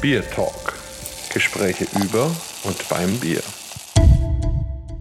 Beer 0.00 0.22
Talk. 0.30 0.78
Gespräche 1.30 1.84
über 2.02 2.24
und 2.64 2.88
beim 2.88 3.18
Bier. 3.18 3.42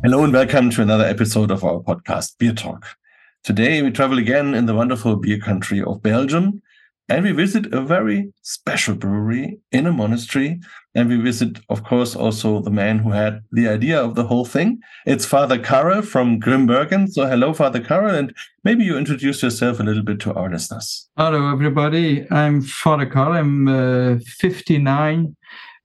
Hello 0.04 0.26
and 0.26 0.34
welcome 0.34 0.70
to 0.70 0.82
another 0.82 1.08
episode 1.08 1.54
of 1.54 1.64
our 1.64 1.82
podcast, 1.82 2.38
Beer 2.38 2.54
Talk. 2.54 2.98
Today 3.42 3.82
we 3.82 3.92
travel 3.92 4.18
again 4.18 4.54
in 4.54 4.66
the 4.66 4.74
wonderful 4.74 5.16
beer 5.16 5.40
country 5.40 5.82
of 5.82 6.02
Belgium 6.02 6.62
and 7.10 7.26
we 7.26 7.32
visit 7.32 7.74
a 7.74 7.82
very 7.82 8.32
special 8.44 8.94
brewery 8.94 9.60
in 9.72 9.88
a 9.88 9.92
monastery. 9.92 10.60
And 10.96 11.10
we 11.10 11.18
visit, 11.18 11.60
of 11.70 11.84
course, 11.84 12.16
also 12.16 12.62
the 12.62 12.72
man 12.72 13.00
who 13.00 13.12
had 13.12 13.42
the 13.52 13.68
idea 13.68 14.00
of 14.02 14.16
the 14.16 14.24
whole 14.24 14.46
thing. 14.46 14.80
It's 15.06 15.26
Father 15.26 15.58
Karel 15.58 16.02
from 16.02 16.40
Grimbergen. 16.40 17.10
So, 17.10 17.26
hello, 17.28 17.54
Father 17.54 17.80
Karel, 17.80 18.16
and 18.16 18.34
maybe 18.64 18.84
you 18.84 18.98
introduce 18.98 19.44
yourself 19.44 19.80
a 19.80 19.84
little 19.84 20.04
bit 20.04 20.20
to 20.22 20.34
our 20.34 20.50
listeners. 20.50 21.10
Hello, 21.18 21.52
everybody. 21.52 22.30
I'm 22.32 22.62
Father 22.62 23.06
Karel. 23.06 23.34
I'm 23.34 23.68
uh, 23.68 24.20
59 24.40 25.36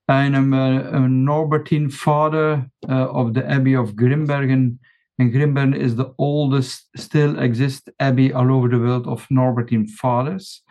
and 0.08 0.36
I'm 0.36 0.52
a, 0.52 0.80
a 0.80 1.00
Norbertine 1.00 1.92
father 1.92 2.66
uh, 2.88 3.10
of 3.10 3.34
the 3.34 3.48
Abbey 3.50 3.74
of 3.74 3.94
Grimbergen. 3.94 4.78
And 5.18 5.32
Grimbergen 5.32 5.76
is 5.76 5.96
the 5.96 6.12
oldest 6.18 6.88
still 6.96 7.38
exist 7.38 7.88
abbey 8.00 8.32
all 8.32 8.52
over 8.52 8.68
the 8.68 8.78
world 8.78 9.06
of 9.06 9.26
Norbertine 9.28 9.88
fathers. 9.88 10.62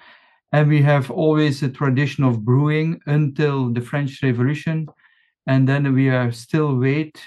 And 0.53 0.69
we 0.69 0.81
have 0.83 1.09
always 1.09 1.63
a 1.63 1.69
tradition 1.69 2.23
of 2.23 2.45
brewing 2.45 3.01
until 3.07 3.73
the 3.73 3.81
French 3.81 4.21
Revolution. 4.21 4.87
And 5.47 5.67
then 5.67 5.95
we 5.95 6.09
are 6.09 6.31
still 6.31 6.77
wait 6.77 7.19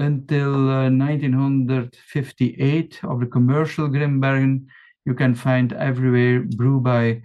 until 0.00 0.68
uh, 0.68 0.90
1958 0.90 2.98
of 3.04 3.20
the 3.20 3.26
commercial 3.26 3.88
Grimbergen. 3.88 4.66
You 5.06 5.14
can 5.14 5.36
find 5.36 5.72
everywhere 5.72 6.40
brew 6.40 6.80
by 6.80 7.22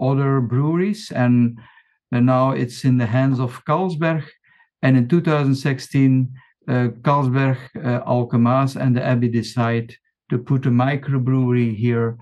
other 0.00 0.40
breweries. 0.40 1.10
And, 1.10 1.58
and 2.12 2.26
now 2.26 2.52
it's 2.52 2.84
in 2.84 2.98
the 2.98 3.06
hands 3.06 3.40
of 3.40 3.64
Carlsberg. 3.64 4.22
And 4.82 4.96
in 4.96 5.08
2016, 5.08 6.32
uh, 6.68 6.90
Carlsberg, 7.02 7.58
uh, 7.76 8.04
Alken-Maes, 8.04 8.76
and 8.76 8.96
the 8.96 9.02
Abbey 9.02 9.28
decide 9.28 9.96
to 10.30 10.38
put 10.38 10.66
a 10.66 10.70
microbrewery 10.70 11.74
here, 11.76 12.18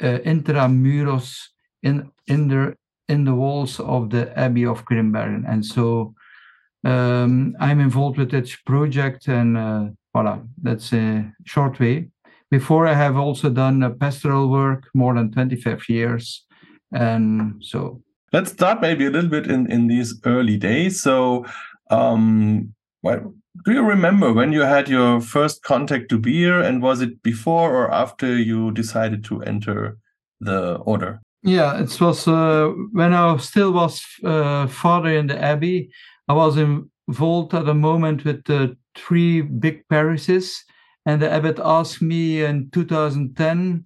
uh, 0.00 0.20
intramuros, 0.24 1.50
in 1.84 2.10
in 2.26 2.48
the 2.48 2.74
in 3.08 3.24
the 3.24 3.34
walls 3.34 3.78
of 3.78 4.10
the 4.10 4.36
Abbey 4.36 4.64
of 4.64 4.84
Grimbergen. 4.86 5.44
And 5.46 5.64
so 5.64 6.14
um, 6.84 7.54
I'm 7.60 7.80
involved 7.80 8.18
with 8.18 8.30
this 8.30 8.56
project, 8.56 9.28
and 9.28 9.56
uh, 9.56 9.84
voila, 10.12 10.40
that's 10.62 10.92
a 10.92 11.30
short 11.44 11.78
way. 11.78 12.08
Before 12.50 12.86
I 12.86 12.94
have 12.94 13.16
also 13.16 13.50
done 13.50 13.98
pastoral 13.98 14.48
work 14.48 14.88
more 14.94 15.14
than 15.14 15.30
25 15.32 15.88
years, 15.88 16.46
and 16.92 17.56
so 17.60 18.02
let's 18.32 18.52
start 18.52 18.80
maybe 18.80 19.06
a 19.06 19.10
little 19.10 19.30
bit 19.30 19.46
in 19.46 19.70
in 19.70 19.86
these 19.86 20.20
early 20.24 20.56
days. 20.56 21.02
So, 21.02 21.46
um, 21.90 22.74
well, 23.02 23.34
do 23.64 23.72
you 23.72 23.82
remember 23.82 24.32
when 24.32 24.52
you 24.52 24.62
had 24.62 24.88
your 24.88 25.20
first 25.20 25.62
contact 25.62 26.08
to 26.10 26.18
beer, 26.18 26.60
and 26.60 26.82
was 26.82 27.00
it 27.00 27.22
before 27.22 27.74
or 27.74 27.92
after 27.92 28.36
you 28.36 28.70
decided 28.72 29.24
to 29.24 29.42
enter 29.42 29.98
the 30.40 30.76
order? 30.86 31.20
Yeah, 31.44 31.82
it 31.82 32.00
was 32.00 32.26
uh, 32.26 32.72
when 32.92 33.12
I 33.12 33.36
still 33.36 33.72
was 33.72 34.02
uh, 34.24 34.66
father 34.66 35.10
in 35.10 35.26
the 35.26 35.40
abbey. 35.40 35.90
I 36.26 36.32
was 36.32 36.56
involved 36.56 37.52
at 37.52 37.68
a 37.68 37.74
moment 37.74 38.24
with 38.24 38.48
uh, 38.48 38.68
three 38.96 39.42
big 39.42 39.86
parishes, 39.88 40.64
and 41.04 41.20
the 41.20 41.30
abbot 41.30 41.60
asked 41.62 42.00
me 42.00 42.42
in 42.42 42.70
2010 42.70 43.84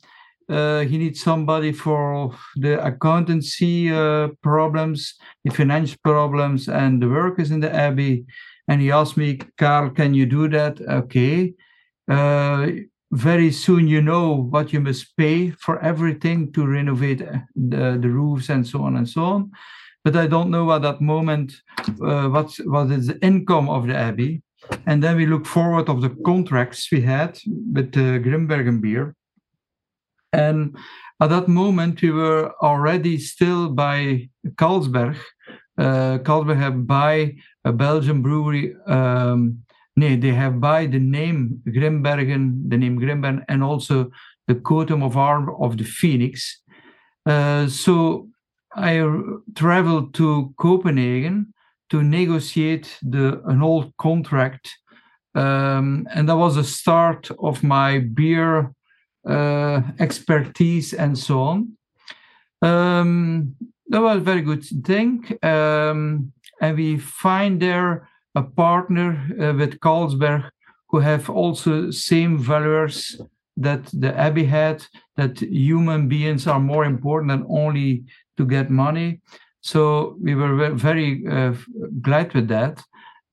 uh, 0.49 0.81
he 0.81 0.97
needs 0.97 1.21
somebody 1.21 1.73
for 1.73 2.35
the 2.57 2.83
accountancy 2.85 3.93
uh, 3.93 4.29
problems, 4.43 5.15
the 5.45 5.51
financial 5.51 5.99
problems, 6.03 6.69
and 6.69 7.03
the 7.03 7.09
workers 7.09 7.51
in 7.51 7.61
the 7.61 7.75
abbey. 7.75 8.25
And 8.67 8.81
he 8.81 8.91
asked 8.91 9.17
me, 9.17 9.41
Carl, 9.59 9.91
can 9.91 10.15
you 10.15 10.27
do 10.27 10.49
that? 10.49 10.81
Okay. 10.81 11.55
Very 13.11 13.51
soon 13.51 13.89
you 13.89 14.03
know 14.03 14.35
what 14.35 14.73
you 14.73 14.81
must 14.81 15.17
pay 15.17 15.51
for 15.51 15.79
everything 15.81 16.53
to 16.53 16.67
renovate 16.67 17.23
uh, 17.23 17.39
the, 17.57 17.99
the 18.01 18.09
roofs 18.09 18.51
and 18.51 18.67
so 18.67 18.83
on 18.83 18.97
and 18.97 19.09
so 19.09 19.25
on. 19.25 19.51
But 20.05 20.17
I 20.17 20.27
don't 20.27 20.51
know 20.51 20.71
at 20.73 20.83
that 20.83 21.01
moment 21.01 21.55
uh, 22.03 22.29
what, 22.29 22.55
what 22.65 22.91
is 22.91 23.07
the 23.07 23.19
income 23.25 23.69
of 23.69 23.87
the 23.87 23.97
abbey. 23.97 24.43
And 24.87 25.03
then 25.03 25.17
we 25.17 25.27
look 25.27 25.47
forward 25.47 25.89
of 25.89 26.03
the 26.03 26.11
contracts 26.25 26.91
we 26.93 27.01
had 27.01 27.39
with 27.73 27.97
uh, 27.97 28.19
Grimbergen 28.21 28.81
beer. 28.81 29.15
And 30.33 30.77
at 31.21 31.31
that 31.31 31.49
moment, 31.49 32.03
we 32.03 32.11
were 32.11 32.53
already 32.63 33.19
still 33.19 33.71
by 33.71 34.29
Carlsberg. 34.55 35.17
Uh, 35.77 36.19
Carlsberg 36.19 36.59
had 36.59 36.87
buy 36.87 37.37
a 37.65 37.73
Belgian 37.73 38.23
brewery 38.23 38.75
um, 38.87 39.63
Nee, 39.99 40.15
they 40.15 40.33
have 40.33 40.61
by 40.61 40.87
the 40.87 41.01
name 41.01 41.61
Grimbergen, 41.67 42.71
the 42.71 42.77
name 42.77 43.01
Grimbergen, 43.01 43.45
and 43.49 43.65
also 43.65 44.13
the 44.47 44.55
coatum 44.55 45.03
of 45.03 45.17
arm 45.17 45.51
of 45.61 45.77
the 45.77 45.83
phoenix. 45.83 46.63
Uh, 47.27 47.67
so 47.67 48.29
I 48.77 49.03
traveled 49.57 50.15
to 50.15 50.55
Copenhagen 50.57 51.53
to 51.91 52.05
negotiate 52.05 52.97
the 53.03 53.43
an 53.47 53.61
old 53.61 53.93
contract, 53.97 54.71
um, 55.35 56.07
and 56.15 56.29
that 56.29 56.37
was 56.37 56.55
the 56.55 56.63
start 56.63 57.29
of 57.41 57.65
my 57.65 57.99
beer 57.99 58.73
uh, 59.29 59.83
expertise 59.99 60.95
and 60.95 61.19
so 61.19 61.41
on. 61.41 61.77
Um, 62.63 63.57
that 63.89 64.01
was 64.01 64.19
a 64.19 64.29
very 64.31 64.43
good 64.43 64.65
thing, 64.87 65.25
um, 65.43 66.33
and 66.61 66.77
we 66.77 66.99
find 66.99 67.61
there 67.61 68.09
a 68.39 68.43
partner 68.43 69.09
uh, 69.41 69.53
with 69.59 69.81
Carlsberg 69.81 70.43
who 70.91 70.99
have 71.01 71.29
also 71.29 71.91
same 71.91 72.39
values 72.39 73.21
that 73.57 73.83
the 73.93 74.13
Abbey 74.17 74.45
had, 74.45 74.87
that 75.17 75.41
human 75.41 76.09
beings 76.09 76.47
are 76.47 76.61
more 76.61 76.85
important 76.85 77.29
than 77.33 77.47
only 77.49 78.05
to 78.37 78.47
get 78.47 78.71
money. 78.71 79.21
So 79.61 80.17
we 80.23 80.35
were 80.35 80.75
very 80.75 81.27
uh, 81.27 81.55
glad 82.01 82.33
with 82.35 82.49
that. 82.49 82.83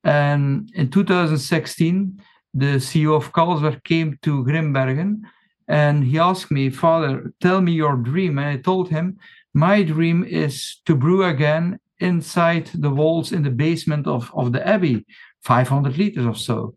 And 0.02 0.70
in 0.74 0.90
2016, 0.90 2.20
the 2.52 2.76
CEO 2.86 3.14
of 3.16 3.32
Carlsberg 3.32 3.84
came 3.84 4.18
to 4.22 4.44
Grimbergen 4.44 5.22
and 5.68 6.04
he 6.04 6.18
asked 6.18 6.50
me, 6.50 6.70
Father, 6.70 7.32
tell 7.40 7.60
me 7.60 7.72
your 7.72 7.96
dream. 7.96 8.38
And 8.38 8.48
I 8.48 8.56
told 8.56 8.88
him, 8.88 9.18
my 9.54 9.82
dream 9.82 10.24
is 10.24 10.80
to 10.86 10.94
brew 10.94 11.24
again 11.24 11.78
inside 12.00 12.70
the 12.74 12.90
walls 12.90 13.32
in 13.32 13.42
the 13.42 13.50
basement 13.50 14.06
of, 14.06 14.30
of 14.34 14.52
the 14.52 14.66
abbey, 14.66 15.04
500 15.42 15.96
liters 15.96 16.26
or 16.26 16.34
so. 16.34 16.74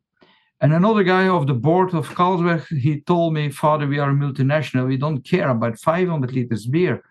And 0.61 0.73
another 0.73 1.03
guy 1.03 1.27
of 1.27 1.47
the 1.47 1.53
board 1.53 1.93
of 1.93 2.09
Carlsberg, 2.09 2.65
he 2.67 3.01
told 3.01 3.33
me, 3.33 3.49
Father, 3.49 3.87
we 3.87 3.99
are 3.99 4.09
a 4.09 4.13
multinational. 4.13 4.87
We 4.87 4.97
don't 4.97 5.23
care 5.23 5.49
about 5.49 5.79
500 5.79 6.33
liters 6.33 6.65
beer. 6.65 7.03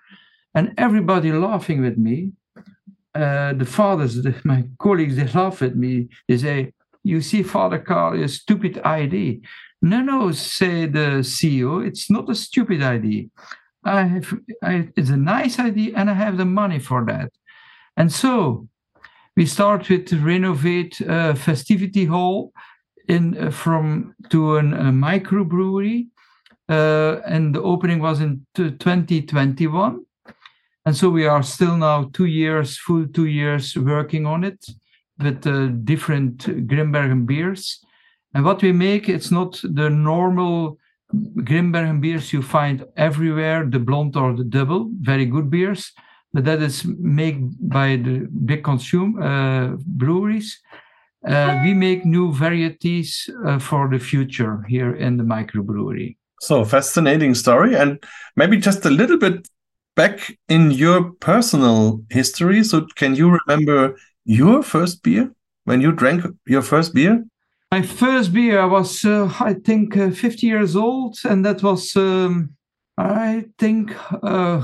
And 0.54 0.74
everybody 0.76 1.32
laughing 1.32 1.80
with 1.80 1.96
me. 1.96 2.32
Uh, 3.14 3.54
the 3.54 3.64
fathers, 3.64 4.22
the, 4.22 4.34
my 4.44 4.64
colleagues, 4.78 5.16
they 5.16 5.26
laugh 5.28 5.62
at 5.62 5.76
me. 5.76 6.08
They 6.28 6.36
say, 6.36 6.72
you 7.04 7.22
see, 7.22 7.42
Father 7.42 7.78
Carl, 7.78 8.22
a 8.22 8.28
stupid 8.28 8.78
idea. 8.84 9.38
No, 9.80 10.02
no, 10.02 10.32
say 10.32 10.86
the 10.86 11.22
CEO, 11.22 11.86
it's 11.86 12.10
not 12.10 12.28
a 12.28 12.34
stupid 12.34 12.82
idea. 12.82 13.26
I 13.84 14.02
have, 14.02 14.34
I, 14.62 14.88
it's 14.96 15.10
a 15.10 15.16
nice 15.16 15.58
idea 15.58 15.92
and 15.96 16.10
I 16.10 16.14
have 16.14 16.36
the 16.36 16.44
money 16.44 16.80
for 16.80 17.04
that. 17.06 17.30
And 17.98 18.12
so 18.12 18.68
we 19.36 19.44
start 19.44 19.88
with 19.88 20.12
renovate 20.12 21.00
a 21.00 21.34
festivity 21.34 22.04
hall 22.04 22.52
in 23.08 23.36
uh, 23.36 23.50
from 23.50 24.14
to 24.30 24.56
an, 24.56 24.72
a 24.72 24.92
microbrewery, 24.92 26.06
uh, 26.68 27.16
and 27.26 27.52
the 27.56 27.60
opening 27.60 27.98
was 27.98 28.20
in 28.20 28.46
2021. 28.54 30.04
And 30.86 30.96
so 30.96 31.10
we 31.10 31.26
are 31.26 31.42
still 31.42 31.76
now 31.76 32.08
two 32.12 32.26
years, 32.26 32.78
full 32.78 33.08
two 33.08 33.26
years 33.26 33.76
working 33.76 34.26
on 34.26 34.44
it 34.44 34.64
with 35.18 35.44
uh, 35.44 35.66
different 35.82 36.38
Grimbergen 36.68 37.26
beers. 37.26 37.84
And 38.32 38.44
what 38.44 38.62
we 38.62 38.70
make, 38.70 39.08
it's 39.08 39.32
not 39.32 39.60
the 39.64 39.90
normal 39.90 40.78
Grimbergen 41.12 42.00
beers 42.00 42.32
you 42.32 42.42
find 42.42 42.86
everywhere, 42.96 43.66
the 43.66 43.80
blonde 43.80 44.16
or 44.16 44.36
the 44.36 44.44
double, 44.44 44.88
very 45.00 45.26
good 45.26 45.50
beers 45.50 45.92
that 46.34 46.62
is 46.62 46.84
made 46.84 47.38
by 47.68 47.96
the 47.96 48.28
big 48.44 48.64
consumer 48.64 49.22
uh, 49.22 49.76
breweries. 49.86 50.60
Uh, 51.26 51.60
we 51.64 51.74
make 51.74 52.04
new 52.04 52.32
varieties 52.32 53.28
uh, 53.46 53.58
for 53.58 53.88
the 53.88 53.98
future 53.98 54.64
here 54.68 54.94
in 54.94 55.16
the 55.16 55.24
microbrewery. 55.24 56.16
So 56.40 56.64
fascinating 56.64 57.34
story, 57.34 57.74
and 57.74 57.98
maybe 58.36 58.56
just 58.58 58.84
a 58.84 58.90
little 58.90 59.18
bit 59.18 59.48
back 59.96 60.38
in 60.48 60.70
your 60.70 61.12
personal 61.20 62.00
history. 62.10 62.62
So, 62.62 62.86
can 62.94 63.16
you 63.16 63.36
remember 63.40 63.96
your 64.24 64.62
first 64.62 65.02
beer 65.02 65.32
when 65.64 65.80
you 65.80 65.90
drank 65.90 66.24
your 66.46 66.62
first 66.62 66.94
beer? 66.94 67.24
My 67.72 67.82
first 67.82 68.32
beer, 68.32 68.60
I 68.60 68.66
was, 68.66 69.04
uh, 69.04 69.30
I 69.40 69.54
think, 69.54 69.96
uh, 69.96 70.10
50 70.10 70.46
years 70.46 70.76
old, 70.76 71.18
and 71.24 71.44
that 71.44 71.62
was 71.62 71.96
um, 71.96 72.50
I 72.98 73.44
think 73.58 73.94
uh, 74.24 74.60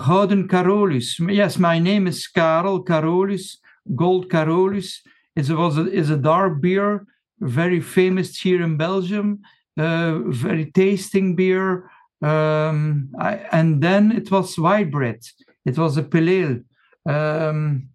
Carolus. 0.48 1.20
Yes, 1.20 1.56
my 1.56 1.78
name 1.78 2.08
is 2.08 2.26
Karel 2.26 2.82
Carolus 2.82 3.58
Gold 3.94 4.28
Carolus. 4.28 5.02
It 5.36 5.48
was 5.50 5.78
a, 5.78 5.88
is 5.88 6.10
a 6.10 6.16
dark 6.16 6.60
beer, 6.60 7.06
very 7.38 7.80
famous 7.80 8.36
here 8.36 8.60
in 8.60 8.76
Belgium, 8.76 9.40
uh, 9.78 10.18
very 10.26 10.72
tasting 10.72 11.36
beer. 11.36 11.88
Um, 12.22 13.10
I, 13.20 13.36
and 13.52 13.80
then 13.80 14.10
it 14.10 14.32
was 14.32 14.58
white 14.58 14.90
bread. 14.90 15.20
It 15.64 15.78
was 15.78 15.96
a 15.96 16.02
pale 16.02 16.58
um, 17.06 17.88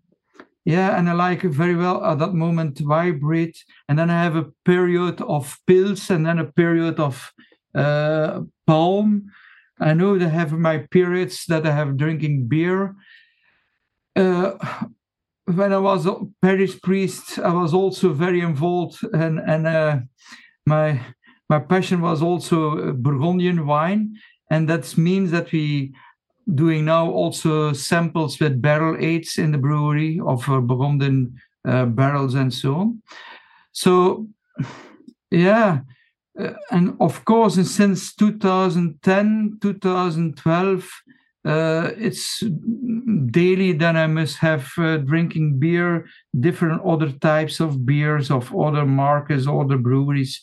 yeah, 0.64 0.98
and 0.98 1.10
I 1.10 1.14
like 1.14 1.44
it 1.44 1.50
very 1.50 1.76
well 1.76 2.06
at 2.06 2.20
that 2.20 2.34
moment 2.34 2.80
white 2.80 3.20
bread. 3.20 3.52
And 3.90 4.00
then 4.00 4.10
I 4.10 4.24
have 4.24 4.38
a 4.38 4.52
period 4.64 5.20
of 5.22 5.58
pils, 5.68 6.10
and 6.10 6.26
then 6.26 6.40
a 6.40 6.46
period 6.46 6.98
of 7.00 7.34
uh, 7.76 8.42
palm. 8.66 9.32
I 9.80 9.94
know 9.94 10.18
that 10.18 10.28
I 10.28 10.30
have 10.30 10.52
my 10.54 10.80
periods 10.92 11.46
that 11.48 11.66
I 11.66 11.72
have 11.72 11.98
drinking 11.98 12.48
beer. 12.48 12.96
Uh, 14.16 14.52
when 15.46 15.74
I 15.74 15.78
was 15.78 16.06
a 16.06 16.16
parish 16.42 16.80
priest, 16.82 17.40
I 17.40 17.54
was 17.54 17.74
also 17.74 18.14
very 18.14 18.42
involved, 18.42 19.00
and 19.14 19.40
and 19.40 19.68
uh, 19.68 20.00
my 20.66 21.00
my 21.50 21.60
passion 21.60 22.02
was 22.02 22.22
also 22.22 22.94
Burgundian 22.94 23.66
wine, 23.66 24.16
and 24.52 24.68
that 24.70 24.98
means 24.98 25.32
that 25.32 25.52
we 25.52 25.94
doing 26.56 26.86
now 26.86 27.10
also 27.10 27.74
samples 27.74 28.40
with 28.40 28.62
barrel-aged 28.62 29.40
in 29.40 29.52
the 29.52 29.58
brewery 29.58 30.20
of 30.26 30.50
uh, 30.50 30.60
Burgundian 30.60 31.40
uh, 31.68 31.86
barrels 31.86 32.34
and 32.34 32.54
so 32.54 32.76
on. 32.76 33.02
So, 33.72 34.28
yeah, 35.30 35.82
uh, 36.40 36.54
and 36.72 36.96
of 37.00 37.26
course, 37.26 37.56
since 37.70 38.16
2010, 38.16 39.58
2012, 39.62 40.90
uh, 41.46 41.92
it's 41.98 42.44
daily 43.32 43.74
that 43.74 43.96
I 43.96 44.08
must 44.08 44.38
have 44.38 44.72
uh, 44.78 44.98
drinking 44.98 45.60
beer, 45.60 46.06
different 46.40 46.82
other 46.86 47.12
types 47.12 47.60
of 47.60 47.86
beers 47.86 48.30
of 48.30 48.56
other 48.56 48.86
markets, 48.86 49.48
other 49.48 49.78
breweries. 49.78 50.42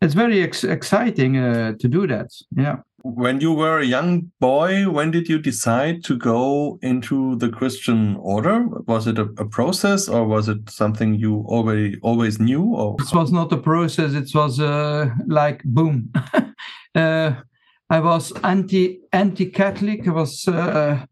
It's 0.00 0.14
very 0.14 0.42
ex 0.42 0.64
exciting 0.64 1.38
uh, 1.38 1.72
to 1.80 1.88
do 1.88 2.06
that. 2.06 2.30
Yeah. 2.56 2.78
When 3.02 3.40
you 3.40 3.52
were 3.52 3.78
a 3.78 3.84
young 3.84 4.32
boy, 4.40 4.90
when 4.90 5.12
did 5.12 5.28
you 5.28 5.38
decide 5.38 6.02
to 6.04 6.16
go 6.16 6.80
into 6.82 7.36
the 7.36 7.48
Christian 7.48 8.16
order? 8.16 8.66
Was 8.86 9.06
it 9.06 9.18
a, 9.18 9.28
a 9.38 9.46
process, 9.46 10.08
or 10.08 10.26
was 10.26 10.48
it 10.48 10.68
something 10.68 11.14
you 11.14 11.44
already 11.46 11.96
always 12.02 12.40
knew? 12.40 12.64
Or 12.64 12.96
it 12.98 13.14
was 13.14 13.30
not 13.30 13.52
a 13.52 13.56
process. 13.56 14.14
It 14.14 14.34
was 14.34 14.58
uh, 14.58 15.10
like 15.28 15.62
boom. 15.62 16.12
uh, 16.96 17.34
I 17.88 18.00
was 18.00 18.32
anti 18.42 19.00
anti 19.12 19.46
Catholic. 19.46 20.08
I 20.08 20.10
was 20.10 20.48
uh, 20.48 21.06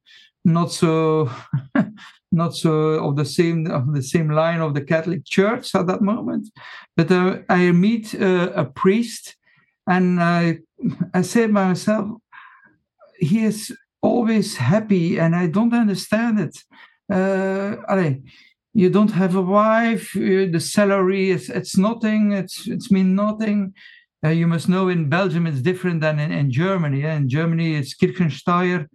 not 0.45 0.73
so 0.73 1.31
not 2.33 2.57
so 2.57 2.73
of 3.07 3.15
the 3.15 3.25
same 3.25 3.71
of 3.71 3.95
the 3.95 4.03
same 4.03 4.31
line 4.31 4.61
of 4.61 4.75
the 4.75 4.83
Catholic 4.83 5.25
Church 5.25 5.73
at 5.77 5.87
that 5.87 6.03
moment. 6.03 6.49
But 6.97 7.13
uh, 7.13 7.39
I 7.49 7.71
meet 7.71 8.13
uh, 8.13 8.51
a 8.57 8.65
priest 8.65 9.37
and 9.87 10.21
I, 10.21 10.59
I 11.15 11.23
said 11.23 11.51
myself, 11.51 12.11
he 13.19 13.45
is 13.45 13.77
always 14.03 14.57
happy, 14.57 15.19
and 15.19 15.35
I 15.35 15.47
don't 15.47 15.75
understand 15.75 16.41
it. 16.41 16.57
Uh, 17.11 17.77
allez, 17.89 18.17
you 18.75 18.91
don't 18.91 19.13
have 19.13 19.35
a 19.35 19.43
wife, 19.43 20.15
uh, 20.17 20.47
the 20.53 20.61
salary 20.61 21.31
is 21.31 21.49
it's 21.49 21.77
nothing, 21.79 22.33
it's 22.33 22.67
it's 22.67 22.91
mean 22.91 23.15
nothing. 23.15 23.73
Uh, 24.25 24.31
you 24.31 24.47
must 24.47 24.69
know 24.69 24.89
in 24.89 25.09
Belgium 25.09 25.47
it's 25.47 25.63
different 25.63 26.01
than 26.01 26.19
in, 26.19 26.33
in 26.33 26.51
Germany. 26.51 27.03
Yeah? 27.03 27.15
In 27.15 27.29
Germany 27.29 27.77
it's 27.77 27.95
Kirchensteuer. 27.95 28.87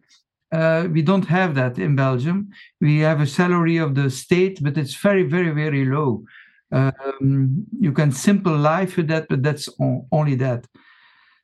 Uh, 0.51 0.87
we 0.91 1.01
don't 1.01 1.25
have 1.25 1.55
that 1.55 1.79
in 1.79 1.95
Belgium. 1.95 2.49
We 2.81 2.99
have 2.99 3.21
a 3.21 3.27
salary 3.27 3.77
of 3.77 3.95
the 3.95 4.09
state, 4.09 4.61
but 4.61 4.77
it's 4.77 4.95
very, 4.95 5.23
very, 5.23 5.51
very 5.51 5.85
low. 5.85 6.25
Um, 6.71 7.65
you 7.79 7.91
can 7.93 8.11
simple 8.11 8.55
life 8.55 8.97
with 8.97 9.07
that, 9.07 9.27
but 9.29 9.43
that's 9.43 9.69
only 10.11 10.35
that. 10.35 10.67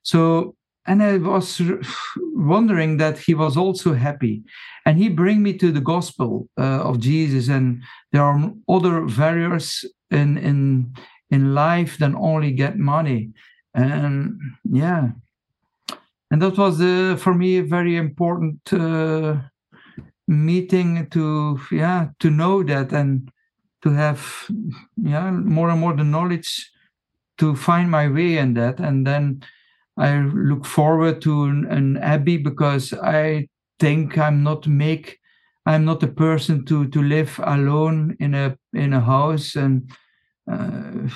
So, 0.07 0.55
and 0.85 1.03
I 1.03 1.17
was 1.17 1.61
wondering 2.33 2.95
that 2.97 3.19
he 3.19 3.33
was 3.33 3.57
also 3.57 3.93
happy, 3.93 4.43
and 4.85 4.97
he 4.97 5.09
bring 5.09 5.43
me 5.43 5.57
to 5.57 5.69
the 5.69 5.81
gospel 5.81 6.47
uh, 6.57 6.81
of 6.89 7.01
Jesus, 7.01 7.49
and 7.49 7.83
there 8.13 8.23
are 8.23 8.53
other 8.69 9.01
values 9.05 9.83
in 10.09 10.37
in 10.37 10.95
in 11.29 11.53
life 11.53 11.97
than 11.97 12.15
only 12.15 12.51
get 12.51 12.77
money, 12.77 13.31
and 13.73 14.39
yeah, 14.63 15.09
and 16.31 16.41
that 16.41 16.57
was 16.57 16.79
uh, 16.79 17.17
for 17.19 17.33
me 17.33 17.57
a 17.57 17.63
very 17.63 17.97
important 17.97 18.61
uh, 18.71 19.35
meeting 20.25 21.09
to 21.09 21.59
yeah 21.69 22.07
to 22.19 22.29
know 22.29 22.63
that 22.63 22.93
and 22.93 23.29
to 23.83 23.89
have 23.89 24.49
yeah 24.95 25.31
more 25.31 25.69
and 25.69 25.81
more 25.81 25.97
the 25.97 26.05
knowledge 26.05 26.71
to 27.39 27.55
find 27.55 27.91
my 27.91 28.07
way 28.07 28.37
in 28.37 28.53
that. 28.53 28.79
And 28.79 29.05
then 29.05 29.43
i 29.97 30.17
look 30.19 30.65
forward 30.65 31.21
to 31.21 31.43
an, 31.45 31.65
an 31.69 31.97
abbey 31.97 32.37
because 32.37 32.93
i 32.93 33.47
think 33.79 34.17
i'm 34.17 34.43
not 34.43 34.67
make 34.67 35.19
i'm 35.65 35.85
not 35.85 36.03
a 36.03 36.07
person 36.07 36.65
to 36.65 36.87
to 36.89 37.01
live 37.01 37.39
alone 37.43 38.15
in 38.19 38.33
a 38.33 38.57
in 38.73 38.93
a 38.93 39.01
house 39.01 39.55
and 39.55 39.91
uh, 40.51 41.09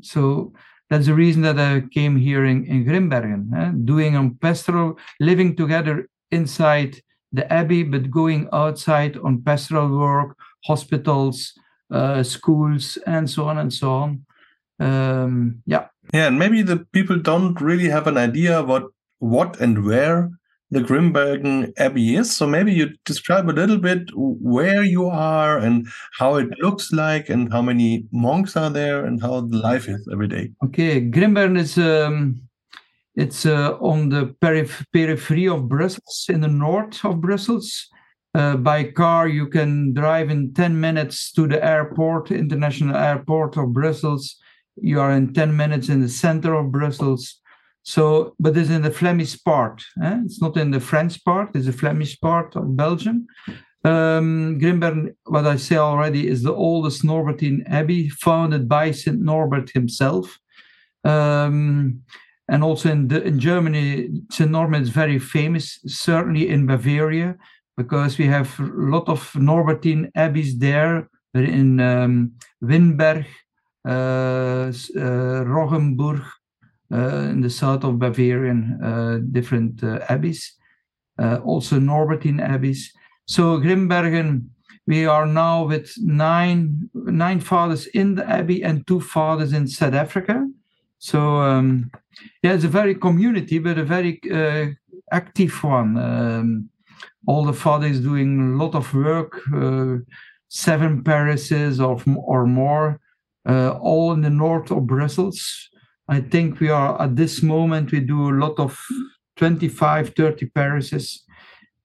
so 0.00 0.52
that's 0.88 1.06
the 1.06 1.14
reason 1.14 1.42
that 1.42 1.58
i 1.58 1.80
came 1.92 2.16
here 2.16 2.44
in, 2.44 2.64
in 2.66 2.84
grimbergen 2.84 3.52
eh? 3.56 3.72
doing 3.84 4.16
a 4.16 4.30
pastoral 4.40 4.98
living 5.20 5.54
together 5.56 6.08
inside 6.30 6.96
the 7.32 7.50
abbey 7.52 7.82
but 7.82 8.10
going 8.10 8.48
outside 8.52 9.16
on 9.18 9.42
pastoral 9.42 9.88
work 9.88 10.36
hospitals 10.64 11.54
uh, 11.90 12.22
schools, 12.22 12.98
and 13.06 13.28
so 13.28 13.46
on 13.46 13.58
and 13.58 13.72
so 13.72 13.90
on. 13.90 14.24
Um, 14.78 15.62
yeah. 15.66 15.88
Yeah, 16.12 16.26
and 16.26 16.38
maybe 16.38 16.62
the 16.62 16.78
people 16.92 17.18
don't 17.18 17.60
really 17.60 17.88
have 17.88 18.06
an 18.06 18.16
idea 18.16 18.62
what 18.62 18.84
what 19.18 19.60
and 19.60 19.84
where 19.84 20.30
the 20.70 20.80
Grimbergen 20.80 21.72
Abbey 21.78 22.16
is. 22.16 22.34
So 22.34 22.46
maybe 22.46 22.72
you 22.72 22.90
describe 23.04 23.48
a 23.48 23.52
little 23.52 23.78
bit 23.78 24.08
where 24.14 24.82
you 24.82 25.06
are 25.06 25.58
and 25.58 25.86
how 26.18 26.36
it 26.36 26.48
looks 26.60 26.92
like 26.92 27.28
and 27.28 27.52
how 27.52 27.60
many 27.60 28.06
monks 28.12 28.56
are 28.56 28.70
there 28.70 29.04
and 29.04 29.20
how 29.20 29.40
the 29.40 29.56
life 29.56 29.88
is 29.88 30.08
every 30.12 30.28
day. 30.28 30.50
Okay, 30.64 31.00
Grimbergen 31.00 31.58
is 31.58 31.76
um, 31.76 32.40
it's 33.16 33.44
uh, 33.46 33.76
on 33.80 34.08
the 34.08 34.34
periph 34.40 34.84
periphery 34.92 35.48
of 35.48 35.68
Brussels, 35.68 36.26
in 36.28 36.40
the 36.40 36.48
north 36.48 37.04
of 37.04 37.20
Brussels. 37.20 37.88
Uh, 38.32 38.56
by 38.56 38.84
car, 38.84 39.26
you 39.26 39.48
can 39.48 39.92
drive 39.92 40.30
in 40.30 40.54
10 40.54 40.78
minutes 40.78 41.32
to 41.32 41.48
the 41.48 41.62
airport, 41.64 42.30
international 42.30 42.96
airport 42.96 43.56
of 43.56 43.72
Brussels. 43.72 44.36
You 44.82 45.00
are 45.00 45.12
in 45.12 45.32
10 45.32 45.56
minutes 45.56 45.88
in 45.88 46.00
the 46.00 46.08
center 46.08 46.54
of 46.54 46.72
Brussels. 46.72 47.40
So, 47.82 48.34
but 48.38 48.56
it's 48.56 48.70
in 48.70 48.82
the 48.82 48.90
Flemish 48.90 49.42
part. 49.42 49.82
Eh? 50.02 50.20
It's 50.24 50.40
not 50.40 50.56
in 50.56 50.70
the 50.70 50.80
French 50.80 51.24
part, 51.24 51.50
it's 51.54 51.66
the 51.66 51.72
Flemish 51.72 52.20
part 52.20 52.54
of 52.56 52.76
Belgium. 52.76 53.26
Um, 53.82 54.58
Grimbergen, 54.60 55.14
what 55.24 55.46
I 55.46 55.56
say 55.56 55.76
already, 55.76 56.28
is 56.28 56.42
the 56.42 56.52
oldest 56.52 57.02
Norbertine 57.02 57.62
abbey 57.66 58.10
founded 58.10 58.68
by 58.68 58.90
St. 58.90 59.18
Norbert 59.18 59.70
himself. 59.70 60.38
Um, 61.04 62.02
and 62.48 62.62
also 62.62 62.90
in, 62.90 63.08
the, 63.08 63.22
in 63.22 63.38
Germany, 63.38 64.10
St. 64.30 64.50
Norbert 64.50 64.82
is 64.82 64.90
very 64.90 65.18
famous, 65.18 65.78
certainly 65.86 66.48
in 66.48 66.66
Bavaria 66.66 67.36
because 67.76 68.18
we 68.18 68.26
have 68.26 68.58
a 68.60 68.64
lot 68.64 69.08
of 69.08 69.32
Norbertine 69.32 70.10
abbeys 70.14 70.58
there 70.58 71.08
in 71.34 71.80
um, 71.80 72.32
Windberg, 72.62 73.24
Roggenburg, 75.44 76.22
uh, 76.92 77.30
in 77.30 77.40
the 77.40 77.50
south 77.50 77.84
of 77.84 77.98
Bavarian, 77.98 78.78
uh, 78.82 79.18
different 79.30 79.82
uh, 79.82 80.00
abbeys, 80.08 80.54
uh, 81.18 81.38
also 81.44 81.78
Norbertine 81.78 82.40
abbeys. 82.40 82.92
So 83.26 83.58
Grimbergen, 83.58 84.46
we 84.86 85.06
are 85.06 85.26
now 85.26 85.64
with 85.66 85.92
nine 85.98 86.90
nine 86.94 87.40
fathers 87.40 87.86
in 87.86 88.16
the 88.16 88.28
abbey 88.28 88.64
and 88.64 88.84
two 88.86 89.00
fathers 89.00 89.52
in 89.52 89.68
South 89.68 89.94
Africa. 89.94 90.48
So 90.98 91.36
um, 91.36 91.90
yeah, 92.42 92.54
it's 92.54 92.64
a 92.64 92.68
very 92.68 92.94
community, 92.94 93.58
but 93.60 93.78
a 93.78 93.84
very 93.84 94.20
active 95.12 95.62
one. 95.62 95.96
Um, 95.96 96.70
all 97.26 97.44
the 97.44 97.52
fathers 97.52 98.00
doing 98.00 98.40
a 98.40 98.56
lot 98.56 98.74
of 98.74 98.92
work, 98.94 99.40
uh, 99.54 99.98
seven 100.48 101.04
parishes 101.04 101.80
or, 101.80 102.02
or 102.16 102.46
more, 102.46 102.88
uh, 102.88 102.96
all 103.46 104.12
in 104.12 104.20
the 104.20 104.30
north 104.30 104.70
of 104.70 104.86
Brussels. 104.86 105.70
I 106.08 106.20
think 106.20 106.58
we 106.60 106.70
are 106.70 107.00
at 107.00 107.14
this 107.14 107.42
moment, 107.42 107.92
we 107.92 108.00
do 108.00 108.30
a 108.30 108.38
lot 108.38 108.58
of 108.58 108.78
25, 109.36 110.14
30 110.14 110.46
parishes. 110.46 111.24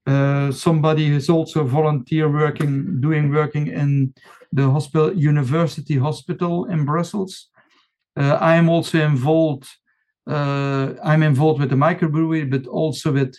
Uh, 0.08 0.52
somebody 0.52 1.08
who's 1.08 1.30
also 1.30 1.62
a 1.62 1.68
volunteer 1.68 2.30
working, 2.32 3.00
doing 3.02 3.32
working 3.32 3.68
in 3.68 4.14
the 4.52 4.70
hospital, 4.70 5.14
University 5.14 5.98
Hospital 5.98 6.66
in 6.66 6.86
Brussels. 6.86 7.50
Uh, 8.18 8.38
I 8.42 8.56
am 8.56 8.70
also 8.70 9.00
involved. 9.00 9.68
Uh, 10.28 10.94
I'm 11.04 11.24
involved 11.24 11.60
with 11.60 11.70
the 11.70 11.76
microbrewery, 11.76 12.50
but 12.50 12.68
also 12.68 13.12
with 13.12 13.36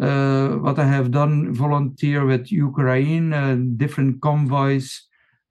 uh, 0.00 0.48
what 0.64 0.78
I 0.78 0.86
have 0.86 1.10
done, 1.10 1.54
volunteer 1.54 2.24
with 2.24 2.50
Ukraine, 2.50 3.32
uh, 3.32 3.56
different 3.76 4.20
convoys, 4.20 5.02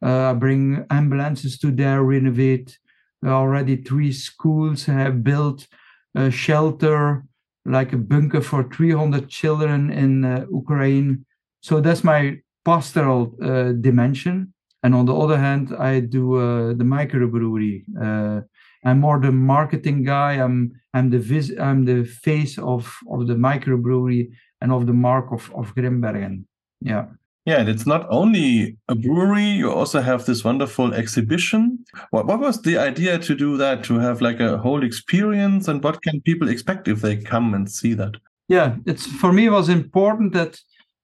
Uh, 0.03 0.33
bring 0.33 0.85
ambulances 0.89 1.57
to 1.59 1.71
there, 1.71 2.03
renovate. 2.03 2.77
Already 3.25 3.77
three 3.77 4.11
schools 4.11 4.85
have 4.85 5.23
built 5.23 5.67
a 6.15 6.29
shelter, 6.29 7.23
like 7.65 7.93
a 7.93 7.97
bunker 7.97 8.41
for 8.41 8.63
300 8.63 9.29
children 9.29 9.89
in 9.89 10.25
uh, 10.25 10.45
Ukraine. 10.51 11.25
So 11.61 11.79
that's 11.79 12.03
my 12.03 12.39
pastoral 12.65 13.35
uh, 13.41 13.71
dimension. 13.71 14.53
And 14.83 14.93
on 14.93 15.05
the 15.05 15.15
other 15.15 15.37
hand, 15.37 15.73
I 15.79 16.01
do 16.01 16.35
uh, 16.35 16.73
the 16.73 16.83
microbrewery. 16.83 17.83
Uh, 17.99 18.41
I'm 18.83 18.99
more 18.99 19.19
the 19.19 19.31
marketing 19.31 20.03
guy. 20.03 20.33
I'm 20.33 20.73
I'm 20.93 21.09
the 21.09 21.19
vis- 21.19 21.57
I'm 21.57 21.85
the 21.85 22.03
face 22.03 22.57
of 22.57 22.93
of 23.09 23.27
the 23.27 23.35
microbrewery 23.35 24.31
and 24.59 24.71
of 24.73 24.85
the 24.85 24.93
mark 24.93 25.31
of 25.31 25.49
of 25.55 25.73
Grimbergen. 25.73 26.43
Yeah. 26.81 27.05
Yeah, 27.45 27.59
and 27.59 27.67
it's 27.67 27.85
not 27.85 28.07
only 28.09 28.77
a 28.87 28.95
brewery, 28.95 29.43
you 29.43 29.69
also 29.69 29.99
have 29.99 30.25
this 30.25 30.45
wonderful 30.45 30.93
exhibition. 30.93 31.83
What, 32.11 32.25
what 32.25 32.39
was 32.39 32.61
the 32.61 32.77
idea 32.77 33.19
to 33.19 33.35
do 33.35 33.57
that, 33.57 33.83
to 33.85 33.99
have 33.99 34.21
like 34.21 34.39
a 34.39 34.57
whole 34.57 34.81
experience? 34.83 35.67
And 35.67 35.83
what 35.83 36.01
can 36.01 36.21
people 36.21 36.47
expect 36.47 36.87
if 36.87 37.01
they 37.01 37.17
come 37.17 37.53
and 37.53 37.69
see 37.69 37.93
that? 37.95 38.13
Yeah, 38.47 38.77
it's 38.85 39.05
for 39.05 39.33
me, 39.33 39.47
it 39.47 39.51
was 39.51 39.67
important 39.67 40.31
that 40.33 40.57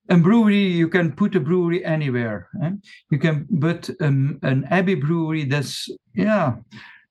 a 0.10 0.18
brewery, 0.18 0.64
you 0.64 0.88
can 0.88 1.12
put 1.12 1.36
a 1.36 1.40
brewery 1.42 1.84
anywhere. 1.84 2.48
Eh? 2.64 2.72
You 3.12 3.20
can, 3.20 3.46
but 3.50 3.90
um, 4.00 4.40
an 4.42 4.66
abbey 4.70 4.96
brewery, 4.96 5.44
that's, 5.44 5.90
yeah, 6.16 6.56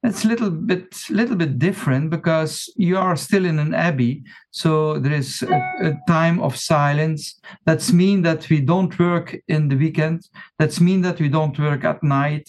it's 0.05 0.25
a 0.25 0.28
little 0.28 0.50
bit 0.50 0.95
little 1.11 1.35
bit 1.35 1.59
different 1.59 2.11
because 2.11 2.73
you 2.76 2.97
are 2.97 3.17
still 3.17 3.45
in 3.45 3.59
an 3.59 3.75
abbey 3.75 4.23
so 4.50 4.99
there 4.99 5.12
is 5.12 5.43
a, 5.43 5.88
a 5.88 5.99
time 6.09 6.40
of 6.40 6.57
silence. 6.57 7.40
That's 7.64 7.93
mean 7.93 8.23
that 8.23 8.49
we 8.50 8.61
don't 8.61 8.99
work 8.99 9.37
in 9.47 9.69
the 9.69 9.76
weekend. 9.76 10.28
That's 10.59 10.81
mean 10.81 11.02
that 11.02 11.21
we 11.21 11.28
don't 11.28 11.57
work 11.59 11.85
at 11.85 12.02
night. 12.02 12.49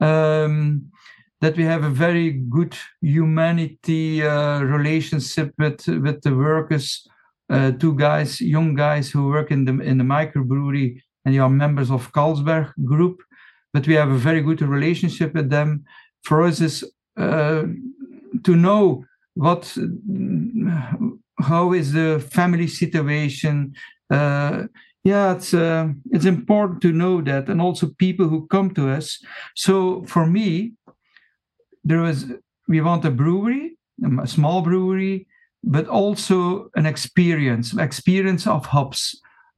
Um, 0.00 0.92
that 1.40 1.56
we 1.56 1.64
have 1.64 1.84
a 1.84 1.90
very 1.90 2.30
good 2.30 2.76
humanity 3.00 4.24
uh, 4.24 4.60
relationship 4.60 5.52
with 5.58 5.86
with 5.86 6.22
the 6.22 6.34
workers. 6.34 7.06
Uh, 7.50 7.72
two 7.72 7.94
guys 7.94 8.40
young 8.40 8.74
guys 8.74 9.10
who 9.10 9.28
work 9.28 9.50
in 9.50 9.64
the 9.64 9.80
in 9.80 9.98
the 9.98 10.04
microbrewery 10.04 11.00
and 11.24 11.34
you 11.34 11.42
are 11.42 11.50
members 11.50 11.90
of 11.90 12.12
Carlsberg 12.12 12.72
group. 12.84 13.22
But 13.72 13.86
we 13.86 13.94
have 13.94 14.10
a 14.10 14.24
very 14.28 14.42
good 14.42 14.62
relationship 14.62 15.34
with 15.34 15.50
them 15.50 15.84
for 16.28 16.42
us 16.42 16.60
is 16.60 16.84
uh, 17.16 17.64
to 18.44 18.54
know 18.54 19.04
what 19.34 19.76
how 21.40 21.72
is 21.72 21.92
the 21.92 22.20
family 22.30 22.66
situation. 22.66 23.74
Uh, 24.10 24.66
yeah 25.04 25.34
it's 25.34 25.54
uh, 25.54 25.88
it's 26.14 26.26
important 26.26 26.82
to 26.82 26.92
know 26.92 27.22
that 27.22 27.48
and 27.48 27.60
also 27.60 27.98
people 27.98 28.28
who 28.28 28.46
come 28.46 28.70
to 28.74 28.90
us. 28.90 29.06
So 29.54 30.04
for 30.06 30.26
me 30.26 30.72
there 31.84 32.02
was 32.02 32.26
we 32.68 32.80
want 32.80 33.04
a 33.04 33.10
brewery 33.10 33.78
a 34.22 34.26
small 34.26 34.60
brewery 34.62 35.26
but 35.64 35.86
also 35.88 36.68
an 36.74 36.86
experience 36.86 37.76
experience 37.78 38.46
of 38.46 38.66
hops. 38.66 39.00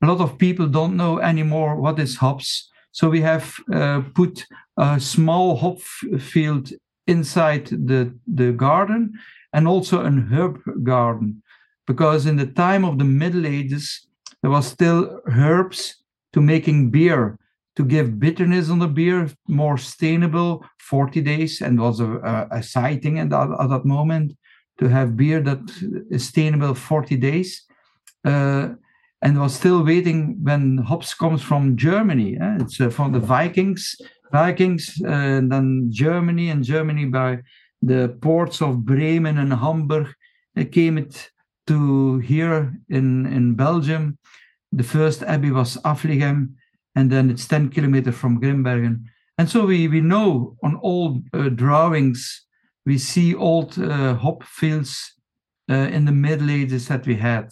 A 0.03 0.07
lot 0.07 0.21
of 0.21 0.39
people 0.39 0.67
don't 0.67 0.97
know 0.97 1.19
anymore 1.19 1.77
what 1.77 1.99
is 1.99 2.17
hops 2.17 2.70
so 2.93 3.09
we 3.09 3.21
have 3.21 3.55
uh, 3.73 4.03
put 4.15 4.47
a 4.77 4.99
small 5.01 5.57
hop 5.57 5.81
field 6.21 6.71
inside 7.07 7.67
the, 7.67 8.15
the 8.27 8.53
garden 8.53 9.13
and 9.53 9.67
also 9.67 10.03
an 10.03 10.29
herb 10.33 10.61
garden. 10.83 11.43
Because 11.87 12.27
in 12.27 12.37
the 12.37 12.47
time 12.47 12.85
of 12.85 12.99
the 12.99 13.05
Middle 13.05 13.47
Ages, 13.47 14.07
there 14.43 14.51
was 14.51 14.67
still 14.67 15.21
herbs 15.27 15.97
to 16.33 16.41
making 16.41 16.91
beer, 16.91 17.39
to 17.77 17.85
give 17.85 18.21
bitterness 18.21 18.71
on 18.71 18.79
the 18.79 18.89
beer, 18.89 19.29
more 19.49 19.77
sustainable, 19.77 20.65
40 20.79 21.21
days, 21.21 21.61
and 21.61 21.81
was 21.81 22.01
a, 22.01 22.07
a, 22.07 22.59
a 22.59 22.63
sighting 22.63 23.19
at 23.19 23.31
that, 23.31 23.49
at 23.61 23.69
that 23.71 23.85
moment 23.85 24.33
to 24.79 24.89
have 24.89 25.17
beer 25.17 25.41
that 25.41 25.61
is 26.11 26.25
sustainable 26.25 26.75
40 26.75 27.17
days. 27.17 27.65
Uh, 28.25 28.71
and 29.23 29.39
was 29.39 29.55
still 29.55 29.85
waiting 29.85 30.39
when 30.43 30.79
hops 30.79 31.15
comes 31.15 31.43
from 31.43 31.77
Germany. 31.77 32.39
Eh? 32.41 32.59
It's 32.61 32.81
uh, 32.81 32.91
from 32.91 33.13
the 33.13 33.21
Vikings 33.21 33.97
Vikings, 34.33 35.01
and 35.05 35.51
then 35.51 35.89
Germany, 35.91 36.51
and 36.51 36.65
Germany 36.65 37.07
by 37.07 37.41
the 37.83 38.17
ports 38.21 38.63
of 38.63 38.85
Bremen 38.85 39.39
and 39.39 39.53
Hamburg 39.53 40.09
came 40.73 40.99
it 40.99 41.31
to 41.67 42.19
here 42.19 42.75
in, 42.89 43.27
in 43.27 43.55
Belgium. 43.55 44.19
The 44.73 44.85
first 44.85 45.23
abbey 45.23 45.51
was 45.51 45.79
Affligem, 45.79 46.55
and 46.95 47.11
then 47.11 47.31
it's 47.31 47.49
10 47.49 47.71
kilometers 47.71 48.15
from 48.15 48.41
Grimbergen. 48.41 49.05
And 49.39 49.49
so 49.49 49.65
we, 49.65 49.89
we 49.89 50.01
know 50.01 50.57
on 50.63 50.79
old 50.83 51.23
uh, 51.33 51.49
drawings, 51.49 52.47
we 52.85 52.99
see 52.99 53.35
old 53.35 53.79
uh, 53.79 54.15
hop 54.15 54.45
fields 54.45 55.15
uh, 55.71 55.75
in 55.75 56.05
the 56.05 56.13
Middle 56.13 56.51
Ages 56.51 56.89
that 56.89 57.07
we 57.07 57.17
had. 57.17 57.49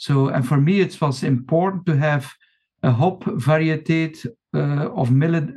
So, 0.00 0.28
and 0.28 0.48
for 0.48 0.56
me, 0.56 0.80
it 0.80 0.98
was 0.98 1.22
important 1.22 1.84
to 1.84 1.96
have 1.96 2.32
a 2.82 2.90
hop 2.90 3.22
variety 3.24 4.14
uh, 4.54 4.88
of, 5.00 5.10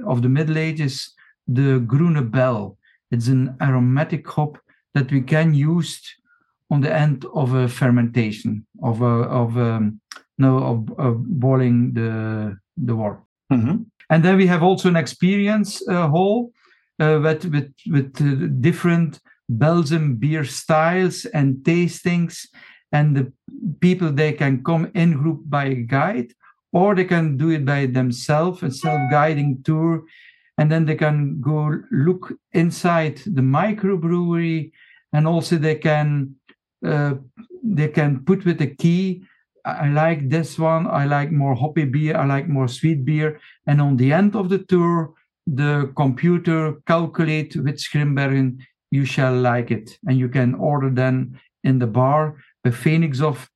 of 0.05 0.21
the 0.21 0.29
Middle 0.29 0.57
Ages, 0.57 1.13
the 1.47 1.79
Groene 1.79 2.29
Bel. 2.29 2.77
It's 3.09 3.29
an 3.29 3.55
aromatic 3.61 4.27
hop 4.27 4.57
that 4.95 5.09
we 5.13 5.21
can 5.21 5.53
use 5.53 6.01
on 6.69 6.81
the 6.81 6.93
end 6.93 7.25
of 7.33 7.53
a 7.53 7.69
fermentation 7.69 8.65
of 8.81 9.01
a, 9.01 9.05
of 9.05 9.57
um, 9.57 10.01
no 10.37 10.57
of, 10.57 10.99
of 10.99 11.23
boiling 11.39 11.93
the 11.93 12.57
the 12.75 12.95
wort. 12.95 13.21
Mm-hmm. 13.49 13.83
And 14.09 14.23
then 14.25 14.35
we 14.35 14.47
have 14.47 14.61
also 14.61 14.89
an 14.89 14.97
experience 14.97 15.81
uh, 15.87 16.09
hall 16.09 16.51
uh, 16.99 17.19
with 17.23 17.45
with 17.45 17.71
with 17.89 18.21
uh, 18.21 18.47
different 18.59 19.21
Belgian 19.47 20.15
beer 20.15 20.43
styles 20.43 21.25
and 21.25 21.63
tastings, 21.63 22.47
and 22.93 23.17
the 23.17 23.31
people 23.81 24.11
they 24.11 24.31
can 24.31 24.63
come 24.63 24.89
in 24.93 25.13
group 25.13 25.41
by 25.45 25.65
a 25.65 25.75
guide 25.75 26.31
or 26.71 26.95
they 26.95 27.05
can 27.05 27.37
do 27.37 27.49
it 27.51 27.65
by 27.65 27.85
themselves, 27.85 28.63
a 28.63 28.71
self-guiding 28.71 29.61
tour, 29.63 30.03
and 30.57 30.71
then 30.71 30.85
they 30.85 30.95
can 30.95 31.39
go 31.39 31.79
look 31.91 32.33
inside 32.53 33.17
the 33.25 33.41
microbrewery, 33.41 34.71
and 35.13 35.27
also 35.27 35.57
they 35.57 35.75
can 35.75 36.35
uh, 36.85 37.13
they 37.63 37.87
can 37.87 38.23
put 38.25 38.43
with 38.45 38.61
a 38.61 38.67
key. 38.67 39.23
I 39.65 39.87
like 39.87 40.29
this 40.29 40.59
one. 40.59 40.87
I 40.87 41.05
like 41.05 41.31
more 41.31 41.55
hoppy 41.55 41.85
beer. 41.85 42.17
I 42.17 42.25
like 42.25 42.49
more 42.49 42.67
sweet 42.67 43.05
beer. 43.05 43.39
And 43.65 43.79
on 43.79 43.95
the 43.95 44.11
end 44.11 44.35
of 44.35 44.49
the 44.49 44.59
tour, 44.59 45.13
the 45.47 45.93
computer 45.95 46.81
calculate 46.85 47.55
which 47.55 47.89
Grimbergen 47.93 48.57
you 48.91 49.05
shall 49.05 49.35
like 49.39 49.71
it, 49.71 49.97
and 50.05 50.17
you 50.17 50.29
can 50.29 50.55
order 50.55 50.89
then 50.89 51.39
in 51.63 51.79
the 51.79 51.87
bar. 51.87 52.35
The 52.63 52.71
Phoenix 52.71 53.21
of 53.21 53.49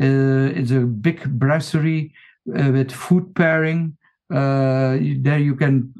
uh, 0.00 0.50
is 0.54 0.70
a 0.72 0.80
big 0.80 1.38
brasserie 1.38 2.12
uh, 2.48 2.70
with 2.72 2.90
food 2.90 3.34
pairing. 3.34 3.96
Uh, 4.32 4.98
there 5.18 5.38
you 5.38 5.54
can 5.54 5.92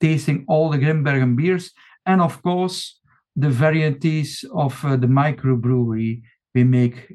tasting 0.00 0.44
all 0.48 0.68
the 0.70 0.78
Grimbergen 0.78 1.34
beers, 1.34 1.72
and 2.04 2.20
of 2.20 2.42
course 2.42 3.00
the 3.36 3.48
varieties 3.48 4.44
of 4.54 4.78
the 4.82 5.06
microbrewery 5.06 6.22
we 6.54 6.64
make 6.64 7.08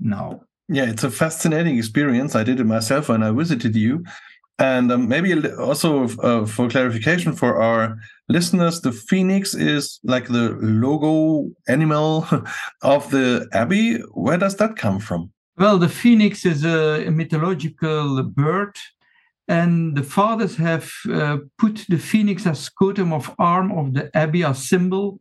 now. 0.00 0.40
Yeah, 0.68 0.90
it's 0.90 1.04
a 1.04 1.10
fascinating 1.10 1.78
experience. 1.78 2.34
I 2.34 2.44
did 2.44 2.58
it 2.58 2.64
myself 2.64 3.08
when 3.08 3.22
I 3.22 3.30
visited 3.30 3.76
you. 3.76 4.04
And 4.62 4.92
um, 4.92 5.08
maybe 5.08 5.34
also 5.58 6.04
uh, 6.20 6.46
for 6.46 6.68
clarification 6.68 7.32
for 7.32 7.60
our 7.60 7.98
listeners, 8.28 8.80
the 8.80 8.92
phoenix 8.92 9.54
is 9.54 9.98
like 10.04 10.28
the 10.28 10.56
logo 10.60 11.50
animal 11.66 12.26
of 12.82 13.10
the 13.10 13.48
abbey. 13.52 13.98
Where 14.14 14.38
does 14.38 14.56
that 14.56 14.76
come 14.76 15.00
from? 15.00 15.32
Well, 15.58 15.78
the 15.78 15.88
phoenix 15.88 16.46
is 16.46 16.64
a, 16.64 17.10
mythological 17.10 18.22
bird, 18.22 18.76
and 19.48 19.96
the 19.96 20.04
fathers 20.04 20.56
have 20.56 20.90
uh, 21.12 21.38
put 21.58 21.84
the 21.88 21.98
phoenix 21.98 22.46
as 22.46 22.70
coatum 22.70 23.12
of 23.12 23.34
arm 23.40 23.72
of 23.72 23.94
the 23.94 24.16
abbey 24.16 24.44
as 24.44 24.68
symbol 24.68 25.18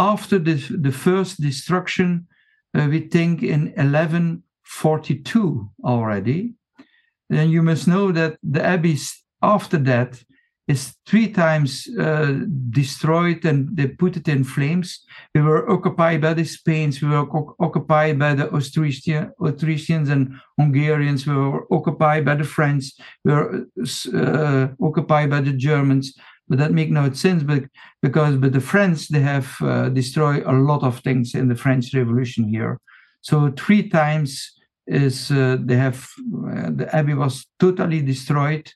after 0.00 0.38
the, 0.38 0.54
the 0.54 0.92
first 0.92 1.40
destruction, 1.40 2.26
uh, 2.74 2.88
we 2.90 3.00
think 3.00 3.42
in 3.42 3.66
1142 3.76 5.70
already. 5.84 6.54
Then 7.30 7.48
you 7.48 7.62
must 7.62 7.86
know 7.86 8.10
that 8.12 8.36
the 8.42 8.62
abbey 8.62 8.98
after 9.40 9.78
that 9.78 10.22
is 10.66 10.94
three 11.06 11.28
times 11.28 11.88
uh, 11.98 12.32
destroyed 12.70 13.44
and 13.44 13.76
they 13.76 13.86
put 13.86 14.16
it 14.16 14.28
in 14.28 14.44
flames. 14.44 15.04
We 15.34 15.40
were 15.40 15.68
occupied 15.70 16.20
by 16.20 16.34
the 16.34 16.44
Spains, 16.44 17.00
we 17.00 17.08
were 17.08 17.26
occupied 17.58 18.18
by 18.18 18.34
the 18.34 18.52
Austrasian, 18.52 19.32
Austrasians 19.40 20.08
and 20.10 20.34
Hungarians, 20.58 21.26
we 21.26 21.34
were 21.34 21.66
occupied 21.72 22.24
by 22.24 22.34
the 22.34 22.44
French, 22.44 22.84
we 23.24 23.32
were 23.32 23.66
uh, 24.14 24.68
occupied 24.80 25.30
by 25.30 25.40
the 25.40 25.52
Germans. 25.52 26.14
But 26.48 26.58
that 26.58 26.72
makes 26.72 26.90
no 26.90 27.12
sense 27.12 27.44
but 27.44 27.62
because 28.02 28.34
but 28.36 28.52
the 28.52 28.60
French 28.60 29.06
they 29.08 29.20
have 29.20 29.48
uh, 29.60 29.88
destroyed 29.88 30.42
a 30.44 30.52
lot 30.52 30.82
of 30.82 30.98
things 30.98 31.34
in 31.36 31.46
the 31.46 31.54
French 31.54 31.94
Revolution 31.94 32.48
here. 32.48 32.80
So 33.20 33.52
three 33.56 33.88
times 33.88 34.59
is 34.90 35.30
uh, 35.30 35.56
they 35.60 35.76
have 35.76 36.06
uh, 36.52 36.70
the 36.70 36.88
abbey 36.92 37.14
was 37.14 37.46
totally 37.58 38.02
destroyed 38.02 38.70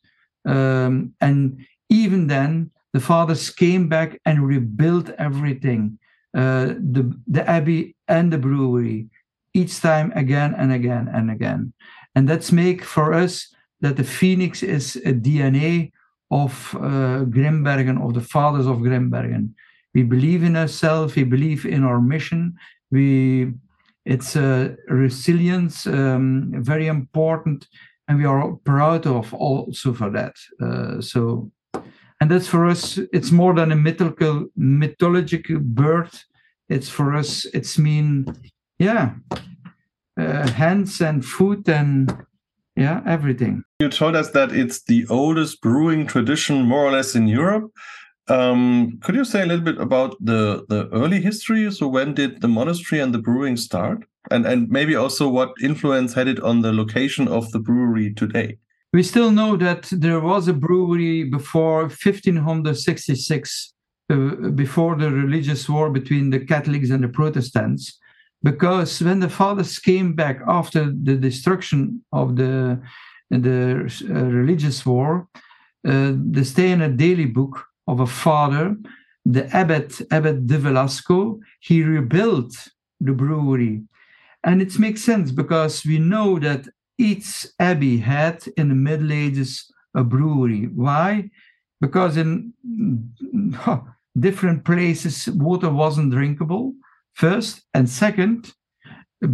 um, 0.45 1.15
and 1.21 1.65
even 1.89 2.27
then, 2.27 2.71
the 2.93 3.01
fathers 3.01 3.51
came 3.51 3.89
back 3.89 4.21
and 4.25 4.47
rebuilt 4.47 5.11
everything 5.19 5.99
uh, 6.37 6.75
the, 6.79 7.13
the 7.27 7.49
abbey 7.49 7.97
and 8.09 8.33
the 8.33 8.39
brewery 8.39 9.07
each 9.53 9.81
time 9.81 10.13
again 10.17 10.55
and 10.57 10.73
again 10.73 11.09
and 11.13 11.31
again. 11.31 11.73
And 12.15 12.29
that's 12.29 12.53
make 12.53 12.85
for 12.85 13.13
us 13.13 13.55
that 13.81 13.97
the 13.97 14.05
phoenix 14.05 14.63
is 14.63 14.97
a 14.97 15.13
DNA 15.13 15.93
of 16.31 16.75
uh, 16.77 17.25
Grimbergen, 17.27 18.05
of 18.05 18.15
the 18.15 18.21
fathers 18.21 18.67
of 18.67 18.79
Grimbergen. 18.79 19.51
We 19.95 20.03
believe 20.03 20.43
in 20.43 20.57
ourselves, 20.57 21.15
we 21.15 21.25
believe 21.25 21.65
in 21.67 21.85
our 21.85 22.01
mission. 22.01 22.57
We, 22.91 23.53
it's 24.05 24.37
a 24.37 24.77
resilience, 24.89 25.87
um, 25.87 26.53
very 26.57 26.87
important, 26.87 27.67
and 28.07 28.19
we 28.19 28.25
are 28.25 28.53
proud 28.65 29.07
of 29.07 29.33
also 29.33 29.95
for 29.95 30.11
that. 30.11 30.37
Uh, 30.61 31.01
so, 31.01 31.51
and 32.21 32.31
that's 32.31 32.49
for 32.49 32.67
us. 32.67 32.99
It's 33.13 33.31
more 33.31 33.55
than 33.55 33.73
a 33.73 33.77
mythical, 33.77 34.47
mythological 34.57 35.59
birth. 35.61 36.25
It's 36.69 36.89
for 36.89 37.15
us. 37.15 37.47
It's 37.47 37.79
mean, 37.79 38.27
yeah, 38.79 39.15
uh, 40.19 40.49
hands 40.51 41.01
and 41.01 41.25
foot 41.25 41.69
and 41.69 42.15
yeah, 42.77 43.03
everything. 43.07 43.63
You 43.79 43.89
told 43.89 44.17
us 44.17 44.31
that 44.31 44.53
it's 44.53 44.83
the 44.83 45.07
oldest 45.09 45.61
brewing 45.61 46.07
tradition, 46.07 46.63
more 46.63 46.85
or 46.85 46.91
less, 46.91 47.15
in 47.15 47.29
Europe. 47.29 47.71
Um, 48.29 48.99
could 49.03 49.15
you 49.15 49.25
say 49.25 49.43
a 49.43 49.47
little 49.47 49.65
bit 49.65 49.79
about 49.79 50.17
the 50.25 50.65
the 50.69 50.89
early 50.93 51.21
history? 51.21 51.71
So 51.71 51.87
when 51.87 52.15
did 52.15 52.41
the 52.41 52.49
monastery 52.49 53.01
and 53.01 53.13
the 53.13 53.19
brewing 53.19 53.57
start, 53.57 54.05
and 54.31 54.47
and 54.47 54.69
maybe 54.71 54.97
also 54.97 55.29
what 55.29 55.53
influence 55.61 56.15
had 56.15 56.29
it 56.29 56.41
on 56.41 56.63
the 56.63 56.73
location 56.73 57.29
of 57.29 57.51
the 57.53 57.59
brewery 57.59 58.15
today? 58.15 58.59
We 58.95 59.03
still 59.03 59.31
know 59.31 59.57
that 59.57 59.89
there 59.91 60.21
was 60.21 60.49
a 60.49 60.55
brewery 60.55 61.25
before 61.25 61.83
1566, 61.83 63.75
uh, 64.09 64.15
before 64.55 64.97
the 64.97 65.11
religious 65.11 65.69
war 65.69 65.91
between 65.91 66.31
the 66.31 66.39
Catholics 66.39 66.91
and 66.91 67.03
the 67.05 67.09
Protestants, 67.09 67.99
because 68.43 69.03
when 69.03 69.21
the 69.21 69.29
fathers 69.29 69.79
came 69.79 70.15
back 70.15 70.41
after 70.47 70.85
the 71.03 71.17
destruction 71.17 72.03
of 72.13 72.37
the 72.37 72.81
the 73.31 73.93
uh, 74.09 74.15
religious 74.15 74.87
war, 74.87 75.29
uh, 75.87 76.13
they 76.15 76.45
stay 76.45 76.71
in 76.71 76.81
a 76.81 76.89
daily 76.89 77.27
book 77.27 77.67
of 77.87 78.01
a 78.01 78.07
father, 78.07 78.77
the 79.25 79.47
abbot, 79.57 80.01
Abbot 80.11 80.47
de 80.47 80.59
Velasco, 80.59 81.41
he 81.61 81.83
rebuilt 81.83 82.69
the 83.01 83.13
brewery. 83.13 83.83
And 84.45 84.61
it 84.61 84.79
makes 84.79 85.03
sense 85.03 85.31
because 85.31 85.85
we 85.85 85.99
know 85.99 86.39
that 86.39 86.69
each 86.99 87.47
abbey 87.59 87.99
had 87.99 88.45
in 88.57 88.69
the 88.69 88.75
Middle 88.75 89.13
Ages 89.13 89.71
a 89.95 90.05
brewery. 90.05 90.67
Why? 90.67 91.31
Because 91.81 92.17
in 92.17 92.53
different 94.19 94.65
places, 94.65 95.29
water 95.29 95.71
wasn't 95.71 96.13
drinkable, 96.13 96.75
first. 97.15 97.63
And 97.73 97.89
second, 97.89 98.53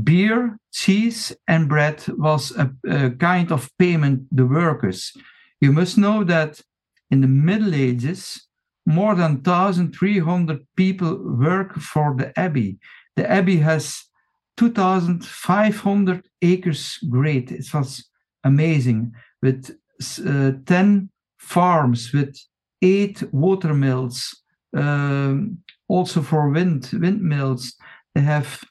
beer, 0.04 0.58
cheese, 0.72 1.32
and 1.48 1.68
bread 1.68 2.04
was 2.08 2.52
a, 2.56 2.70
a 2.88 3.10
kind 3.10 3.50
of 3.52 3.70
payment 3.78 4.24
the 4.30 4.46
workers. 4.46 5.12
You 5.60 5.72
must 5.72 5.98
know 5.98 6.24
that 6.24 6.60
in 7.10 7.20
the 7.20 7.28
Middle 7.28 7.74
Ages, 7.74 8.46
more 8.86 9.14
than 9.14 9.42
1,300 9.42 10.66
people 10.76 11.18
work 11.36 11.74
for 11.74 12.14
the 12.16 12.38
Abbey. 12.38 12.78
The 13.16 13.30
Abbey 13.30 13.58
has 13.58 14.04
2,500 14.56 16.28
acres 16.42 16.98
great. 17.08 17.50
It 17.50 17.72
was 17.72 18.04
amazing 18.44 19.12
with 19.42 19.76
uh, 20.26 20.52
10 20.66 21.10
farms, 21.38 22.12
with 22.12 22.36
eight 22.82 23.22
water 23.32 23.74
mills, 23.74 24.42
um, 24.76 25.58
also 25.88 26.22
for 26.22 26.48
wind 26.48 26.90
windmills. 26.92 27.74
They 28.14 28.22
have 28.22 28.62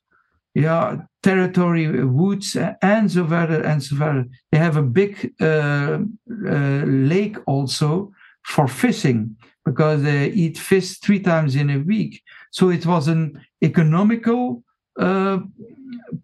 yeah, 0.56 0.98
territory, 1.24 2.04
woods, 2.06 2.58
and 2.82 3.12
so 3.12 3.28
further 3.28 3.62
and 3.62 3.84
so 3.84 3.96
further. 3.96 4.26
They 4.52 4.58
have 4.58 4.78
a 4.78 4.84
big 4.84 5.34
uh, 5.40 6.00
uh, 6.48 6.84
lake 6.86 7.38
also 7.46 8.12
for 8.44 8.68
fishing 8.68 9.36
because 9.66 10.02
they 10.04 10.28
eat 10.30 10.58
fish 10.58 10.98
three 11.00 11.20
times 11.20 11.56
in 11.56 11.70
a 11.70 11.80
week. 11.80 12.22
So 12.52 12.70
it 12.70 12.86
was 12.86 13.08
an 13.08 13.46
economical 13.62 14.64
uh, 15.00 15.40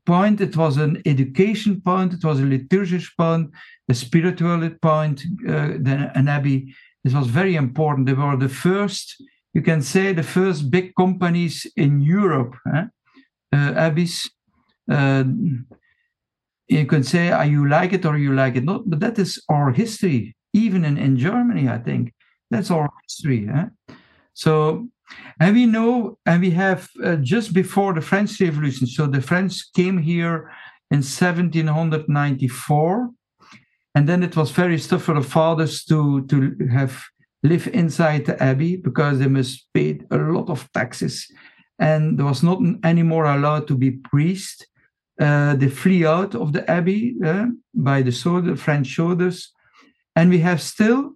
point, 0.06 0.42
it 0.42 0.58
was 0.58 0.78
an 0.78 1.02
education 1.06 1.82
point, 1.82 2.14
it 2.14 2.24
was 2.24 2.40
a 2.40 2.46
liturgical 2.46 3.14
point, 3.18 3.52
a 3.90 3.94
spiritual 3.94 4.70
point. 4.82 5.22
Uh, 5.48 5.74
then 5.80 6.12
an 6.16 6.28
abbey. 6.28 6.74
It 7.04 7.14
was 7.14 7.28
very 7.28 7.56
important. 7.56 8.08
They 8.08 8.14
were 8.14 8.36
the 8.36 8.50
first, 8.50 9.22
you 9.54 9.62
can 9.62 9.82
say, 9.82 10.12
the 10.12 10.24
first 10.24 10.72
big 10.72 10.94
companies 10.96 11.68
in 11.76 12.02
Europe. 12.02 12.56
Eh? 12.74 12.86
Uh, 13.54 13.74
abbeys. 13.76 14.30
Uh, 14.90 15.24
you 16.68 16.86
can 16.88 17.04
say, 17.04 17.32
"Are 17.32 17.46
you 17.46 17.68
like 17.68 17.94
it 17.94 18.06
or 18.06 18.18
you 18.18 18.34
like 18.34 18.56
it 18.56 18.64
not, 18.64 18.90
but 18.90 19.00
that 19.00 19.20
is 19.20 19.42
our 19.50 19.72
history, 19.72 20.36
even 20.56 20.86
in, 20.86 20.98
in 20.98 21.18
Germany, 21.18 21.70
I 21.70 21.78
think. 21.78 22.14
That's 22.52 22.70
our 22.72 22.90
history. 23.04 23.50
Eh? 23.50 23.66
So, 24.34 24.88
and 25.40 25.56
we 25.56 25.66
know, 25.66 26.18
and 26.26 26.42
we 26.42 26.52
have 26.52 26.90
uh, 27.04 27.16
just 27.18 27.54
before 27.54 27.94
the 27.94 28.02
French 28.02 28.40
Revolution, 28.40 28.88
so 28.88 29.08
the 29.08 29.22
French 29.22 29.74
came 29.74 29.98
here 29.98 30.52
in 30.92 31.02
1794, 31.02 33.10
and 33.96 34.10
then 34.10 34.24
it 34.24 34.36
was 34.36 34.52
very 34.52 34.80
tough 34.80 35.04
for 35.04 35.16
the 35.16 35.22
fathers 35.22 35.84
to, 35.86 36.26
to 36.28 36.56
have 36.72 37.04
live 37.44 37.68
inside 37.68 38.26
the 38.26 38.42
abbey 38.42 38.78
because 38.78 39.20
they 39.20 39.28
must 39.28 39.68
pay 39.74 40.00
a 40.12 40.18
lot 40.18 40.50
of 40.50 40.72
taxes 40.74 41.28
and 41.80 42.18
there 42.18 42.26
was 42.26 42.44
not 42.44 42.60
anymore 42.84 43.26
allowed 43.26 43.68
to 43.68 43.78
be 43.78 43.92
priest. 43.92 44.68
Uh, 45.20 45.56
they 45.56 45.70
flee 45.70 46.06
out 46.06 46.36
of 46.36 46.54
the 46.54 46.70
abbey 46.70 47.16
uh, 47.26 47.46
by 47.74 48.02
the 48.02 48.12
soldier, 48.12 48.56
French 48.56 48.96
soldiers, 48.96 49.54
and 50.16 50.30
we 50.30 50.40
have 50.40 50.62
still 50.62 51.14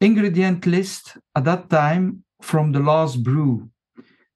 ingredient 0.00 0.66
list 0.66 1.16
at 1.34 1.44
that 1.44 1.70
time 1.70 2.24
from 2.42 2.72
the 2.72 2.80
last 2.80 3.22
brew 3.22 3.68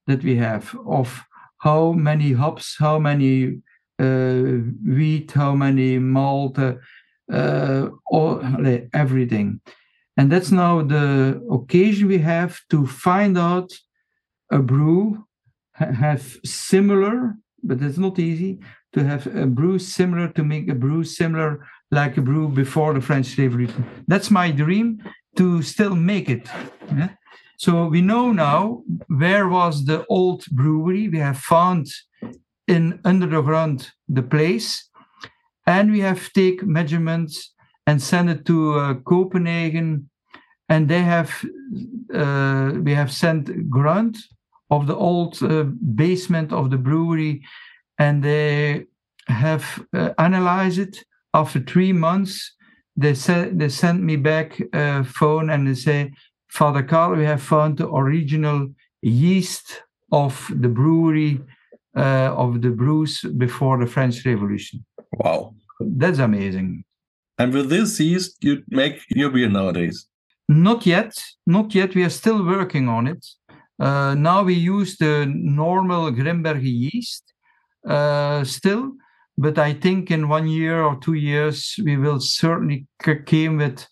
that 0.06 0.22
we 0.24 0.36
have 0.36 0.74
of 0.86 1.22
how 1.58 1.92
many 1.92 2.32
hops, 2.32 2.76
how 2.78 2.98
many 2.98 3.60
uh, 3.98 4.60
wheat, 4.84 5.32
how 5.32 5.54
many 5.54 5.98
malt, 5.98 6.58
uh, 6.58 6.74
uh 7.30 7.88
all, 8.10 8.40
everything. 8.94 9.60
And 10.16 10.32
that's 10.32 10.50
now 10.50 10.82
the 10.82 11.40
occasion 11.50 12.08
we 12.08 12.18
have 12.18 12.58
to 12.70 12.86
find 12.86 13.36
out 13.36 13.70
a 14.50 14.58
brew 14.58 15.26
have 15.74 16.38
similar, 16.44 17.36
but 17.62 17.82
it's 17.82 17.98
not 17.98 18.18
easy 18.18 18.58
to 18.94 19.04
have 19.04 19.26
a 19.26 19.46
brew 19.46 19.78
similar 19.78 20.28
to 20.28 20.42
make 20.42 20.68
a 20.68 20.74
brew 20.74 21.04
similar 21.04 21.66
like 21.90 22.16
a 22.16 22.20
brew 22.20 22.48
before 22.48 22.94
the 22.94 23.00
French 23.00 23.26
slavery. 23.26 23.68
That's 24.06 24.30
my 24.30 24.50
dream 24.50 25.02
to 25.36 25.62
still 25.62 25.94
make 25.94 26.28
it. 26.28 26.48
Yeah? 26.94 27.10
So 27.56 27.86
we 27.86 28.00
know 28.00 28.32
now 28.32 28.82
where 29.08 29.48
was 29.48 29.84
the 29.84 30.04
old 30.08 30.44
brewery. 30.46 31.08
We 31.08 31.18
have 31.18 31.38
found 31.38 31.86
in 32.66 33.00
under 33.04 33.26
the 33.26 33.42
ground 33.42 33.90
the 34.08 34.22
place, 34.22 34.88
and 35.66 35.90
we 35.90 36.00
have 36.00 36.32
take 36.32 36.62
measurements 36.62 37.54
and 37.86 38.02
send 38.02 38.30
it 38.30 38.44
to 38.44 38.78
uh, 38.78 38.94
Copenhagen, 38.94 40.10
and 40.68 40.88
they 40.88 41.02
have 41.02 41.32
uh, 42.14 42.72
we 42.82 42.94
have 42.94 43.10
sent 43.10 43.70
ground 43.70 44.16
of 44.70 44.86
the 44.86 44.94
old 44.94 45.42
uh, 45.42 45.64
basement 45.94 46.52
of 46.52 46.70
the 46.70 46.76
brewery 46.76 47.42
and 47.98 48.22
they 48.22 48.84
have 49.26 49.84
uh, 49.94 50.10
analyzed 50.18 50.78
it 50.78 51.04
after 51.34 51.60
three 51.60 51.92
months 51.92 52.54
they 52.96 53.14
said 53.14 53.58
they 53.58 53.68
sent 53.68 54.02
me 54.02 54.16
back 54.16 54.60
a 54.72 55.04
phone 55.04 55.50
and 55.50 55.68
they 55.68 55.74
say 55.74 56.10
father 56.48 56.82
carl 56.82 57.14
we 57.14 57.24
have 57.24 57.42
found 57.42 57.78
the 57.78 57.88
original 57.88 58.68
yeast 59.02 59.82
of 60.12 60.50
the 60.54 60.68
brewery 60.68 61.40
uh, 61.96 62.32
of 62.36 62.62
the 62.62 62.70
brews 62.70 63.22
before 63.36 63.78
the 63.78 63.86
french 63.86 64.24
revolution. 64.24 64.84
Wow. 65.12 65.54
That's 65.80 66.18
amazing. 66.18 66.84
And 67.38 67.52
with 67.52 67.70
this 67.70 68.00
yeast 68.00 68.36
you 68.40 68.62
make 68.68 69.00
your 69.10 69.30
beer 69.30 69.48
nowadays? 69.48 70.06
Not 70.48 70.86
yet. 70.86 71.12
Not 71.46 71.74
yet. 71.74 71.94
We 71.94 72.04
are 72.04 72.10
still 72.10 72.44
working 72.44 72.88
on 72.88 73.06
it. 73.06 73.26
Uh, 73.78 74.14
now 74.14 74.42
we 74.42 74.54
use 74.54 74.96
the 74.96 75.26
normal 75.28 76.10
Grimbergen 76.10 76.62
yeast 76.62 77.32
uh, 77.86 78.42
still, 78.44 78.92
but 79.38 79.58
I 79.58 79.72
think 79.72 80.10
in 80.10 80.28
one 80.28 80.48
year 80.48 80.82
or 80.82 80.98
two 81.00 81.14
years 81.14 81.76
we 81.84 81.96
will 81.96 82.20
certainly 82.20 82.86
came 83.24 83.56
with 83.56 83.86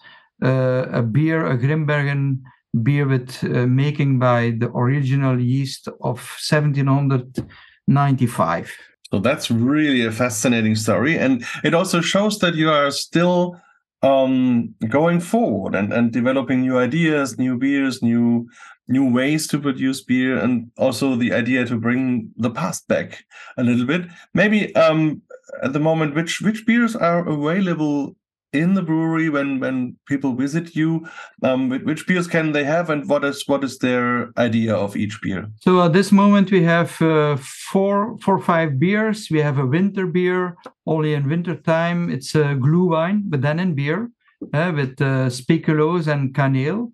uh, 0.44 0.86
a 0.92 1.00
beer, 1.02 1.46
a 1.46 1.56
Grimbergen 1.56 2.42
beer 2.82 3.06
with 3.06 3.42
uh, 3.44 3.66
making 3.66 4.18
by 4.18 4.50
the 4.58 4.68
original 4.70 5.40
yeast 5.40 5.88
of 5.88 6.20
1795. 6.50 8.72
So 9.10 9.20
that's 9.20 9.50
really 9.50 10.04
a 10.04 10.10
fascinating 10.10 10.74
story, 10.74 11.16
and 11.16 11.44
it 11.62 11.74
also 11.74 12.00
shows 12.00 12.40
that 12.40 12.56
you 12.56 12.68
are 12.68 12.90
still 12.90 13.56
um, 14.02 14.74
going 14.88 15.20
forward 15.20 15.76
and, 15.76 15.92
and 15.92 16.10
developing 16.12 16.62
new 16.62 16.78
ideas, 16.78 17.38
new 17.38 17.56
beers, 17.56 18.02
new 18.02 18.48
new 18.88 19.10
ways 19.10 19.46
to 19.48 19.58
produce 19.58 20.02
beer, 20.02 20.38
and 20.38 20.70
also 20.76 21.16
the 21.16 21.32
idea 21.32 21.66
to 21.66 21.76
bring 21.76 22.30
the 22.36 22.50
past 22.50 22.86
back 22.88 23.24
a 23.56 23.64
little 23.64 23.84
bit. 23.84 24.06
Maybe 24.32 24.74
um, 24.76 25.22
at 25.62 25.72
the 25.72 25.80
moment, 25.80 26.14
which 26.14 26.40
which 26.40 26.66
beers 26.66 26.96
are 26.96 27.26
available 27.26 28.16
in 28.52 28.74
the 28.74 28.82
brewery 28.82 29.28
when 29.28 29.60
when 29.60 29.96
people 30.06 30.34
visit 30.34 30.74
you? 30.74 31.06
Um, 31.42 31.68
which 31.68 32.06
beers 32.06 32.26
can 32.26 32.52
they 32.52 32.64
have 32.64 32.90
and 32.90 33.08
what 33.08 33.24
is 33.24 33.44
what 33.46 33.64
is 33.64 33.78
their 33.78 34.30
idea 34.38 34.74
of 34.74 34.96
each 34.96 35.20
beer? 35.22 35.46
So 35.60 35.82
at 35.82 35.92
this 35.92 36.12
moment 36.12 36.50
we 36.50 36.62
have 36.62 37.00
uh, 37.02 37.36
four 37.36 38.16
four 38.18 38.38
five 38.38 38.78
beers. 38.78 39.28
We 39.30 39.40
have 39.40 39.58
a 39.58 39.66
winter 39.66 40.06
beer 40.06 40.56
only 40.86 41.14
in 41.14 41.28
winter 41.28 41.56
time. 41.56 42.10
It's 42.10 42.34
a 42.34 42.54
Glühwein, 42.54 43.22
but 43.26 43.42
then 43.42 43.58
in 43.58 43.74
beer 43.74 44.10
uh, 44.54 44.72
with 44.74 45.00
uh, 45.00 45.28
speculoos 45.30 46.06
and 46.06 46.34
caneel 46.34 46.92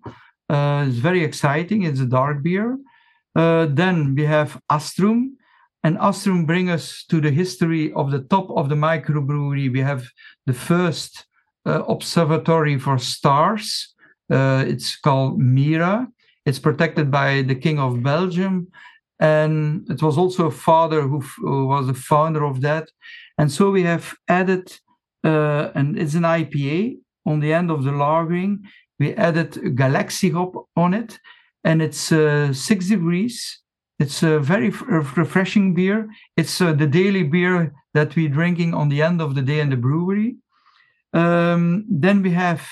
uh, 0.49 0.85
it's 0.87 0.97
very 0.97 1.23
exciting. 1.23 1.83
It's 1.83 1.99
a 1.99 2.05
dark 2.05 2.43
beer. 2.43 2.77
Uh, 3.35 3.67
then 3.69 4.15
we 4.15 4.25
have 4.25 4.61
astrum 4.71 5.31
and 5.83 5.97
Astrum 5.97 6.45
bring 6.45 6.69
us 6.69 7.03
to 7.09 7.19
the 7.19 7.31
history 7.31 7.91
of 7.93 8.11
the 8.11 8.21
top 8.21 8.49
of 8.51 8.69
the 8.69 8.75
microbrewery. 8.75 9.71
We 9.71 9.81
have 9.81 10.07
the 10.45 10.53
first 10.53 11.25
uh, 11.65 11.83
observatory 11.83 12.79
for 12.79 12.97
stars. 12.97 13.93
Uh, 14.31 14.63
it's 14.65 14.95
called 14.97 15.39
Mira. 15.39 16.07
It's 16.45 16.59
protected 16.59 17.11
by 17.11 17.41
the 17.41 17.55
King 17.55 17.79
of 17.79 18.01
Belgium. 18.01 18.67
And 19.19 19.89
it 19.89 20.01
was 20.01 20.17
also 20.17 20.47
a 20.47 20.51
father 20.51 21.01
who, 21.01 21.19
who 21.37 21.67
was 21.67 21.87
the 21.87 21.93
founder 21.93 22.45
of 22.45 22.61
that. 22.61 22.89
And 23.37 23.51
so 23.51 23.71
we 23.71 23.83
have 23.83 24.15
added, 24.27 24.71
uh, 25.23 25.69
and 25.75 25.97
it's 25.97 26.13
an 26.15 26.23
IPA 26.23 26.97
on 27.25 27.39
the 27.39 27.53
end 27.53 27.71
of 27.71 27.83
the 27.83 27.91
lagering. 27.91 28.59
We 28.99 29.13
added 29.15 29.75
Galaxy 29.75 30.29
hop 30.29 30.67
on 30.75 30.93
it, 30.93 31.19
and 31.63 31.81
it's 31.81 32.11
uh, 32.11 32.53
six 32.53 32.87
degrees. 32.87 33.62
It's 33.99 34.23
a 34.23 34.39
very 34.39 34.69
refreshing 34.69 35.73
beer. 35.73 36.09
It's 36.35 36.59
uh, 36.59 36.73
the 36.73 36.87
daily 36.87 37.23
beer 37.23 37.73
that 37.93 38.15
we're 38.15 38.29
drinking 38.29 38.73
on 38.73 38.89
the 38.89 39.01
end 39.01 39.21
of 39.21 39.35
the 39.35 39.41
day 39.41 39.59
in 39.59 39.69
the 39.69 39.77
brewery. 39.77 40.35
Um, 41.13 41.85
then 41.87 42.23
we 42.23 42.31
have 42.31 42.67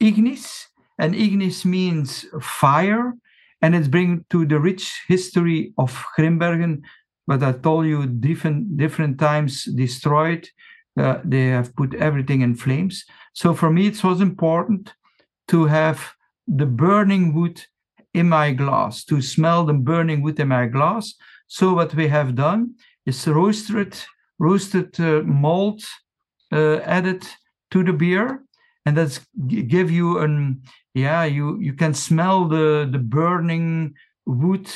Ignis, 0.00 0.68
and 0.98 1.14
Ignis 1.14 1.64
means 1.64 2.26
fire, 2.42 3.14
and 3.62 3.74
it's 3.74 3.88
bring 3.88 4.24
to 4.30 4.44
the 4.44 4.60
rich 4.60 5.02
history 5.08 5.72
of 5.78 6.04
Grimbergen, 6.16 6.82
but 7.26 7.42
I 7.42 7.52
told 7.52 7.86
you 7.86 8.06
different 8.06 8.76
different 8.76 9.18
times 9.18 9.64
destroyed. 9.64 10.48
Uh, 10.98 11.20
they 11.24 11.48
have 11.48 11.74
put 11.76 11.94
everything 11.94 12.40
in 12.42 12.54
flames. 12.54 13.04
So 13.34 13.54
for 13.54 13.70
me, 13.70 13.86
it 13.86 14.02
was 14.04 14.20
important 14.20 14.94
to 15.48 15.66
have 15.66 16.14
the 16.46 16.66
burning 16.66 17.34
wood 17.34 17.62
in 18.16 18.28
my 18.28 18.52
glass, 18.52 19.04
to 19.04 19.20
smell 19.20 19.64
the 19.64 19.74
burning 19.74 20.22
wood 20.22 20.40
in 20.40 20.48
my 20.48 20.66
glass. 20.66 21.14
So 21.46 21.74
what 21.74 21.94
we 21.94 22.08
have 22.08 22.34
done 22.34 22.74
is 23.04 23.28
roasted 23.28 23.96
roasted 24.38 24.98
uh, 25.00 25.22
malt 25.22 25.82
uh, 26.52 26.76
added 26.84 27.26
to 27.70 27.82
the 27.82 27.92
beer 27.92 28.42
and 28.84 28.96
that's 28.96 29.20
give 29.46 29.90
you 29.90 30.18
an 30.18 30.62
yeah 30.94 31.24
you 31.24 31.58
you 31.60 31.72
can 31.72 31.94
smell 31.94 32.46
the 32.46 32.88
the 32.90 32.98
burning 32.98 33.94
wood 34.26 34.68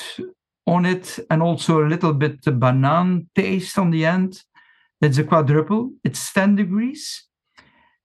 on 0.67 0.87
it 0.87 1.19
and 1.31 1.43
also 1.43 1.83
a 1.83 1.89
little 1.89 2.15
bit 2.15 2.43
the 2.43 2.53
banana 2.53 3.23
taste 3.35 3.79
on 3.79 3.91
the 3.91 4.07
end. 4.07 4.43
It's 5.03 5.19
a 5.19 5.25
quadruple 5.25 5.91
it's 6.05 6.33
10 6.33 6.57
degrees. 6.57 7.25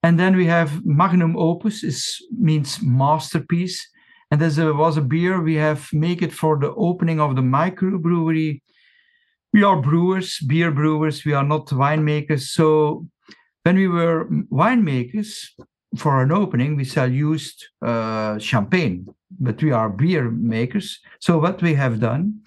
And 0.02 0.20
then 0.20 0.36
we 0.36 0.46
have 0.46 0.86
magnum 0.86 1.36
opus 1.36 1.84
is 1.84 2.22
means 2.32 2.80
masterpiece 2.82 3.90
and 4.32 4.42
there 4.42 4.74
was 4.74 4.98
a 4.98 5.02
beer 5.02 5.42
we 5.42 5.56
have 5.56 5.88
make 5.94 6.22
it 6.22 6.34
for 6.34 6.58
the 6.58 6.74
opening 6.76 7.20
of 7.20 7.36
the 7.36 7.42
microbrewery 7.42 8.62
we 9.54 9.64
are 9.64 9.82
brewers 9.82 10.40
beer 10.48 10.72
brewers 10.72 11.26
we 11.26 11.34
are 11.34 11.44
not 11.44 11.68
winemakers 11.68 12.42
so 12.42 13.06
when 13.66 13.78
we 13.78 13.88
were 13.88 14.28
winemakers, 14.52 15.50
for 15.98 16.22
an 16.22 16.32
opening, 16.32 16.76
we 16.76 16.84
sell 16.84 17.12
used 17.12 17.66
uh, 17.82 18.38
champagne, 18.38 19.08
but 19.40 19.62
we 19.64 19.72
are 19.72 19.90
beer 19.90 20.30
makers. 20.30 21.00
So 21.20 21.40
what 21.40 21.62
we 21.64 21.74
have 21.74 22.00
done, 22.00 22.42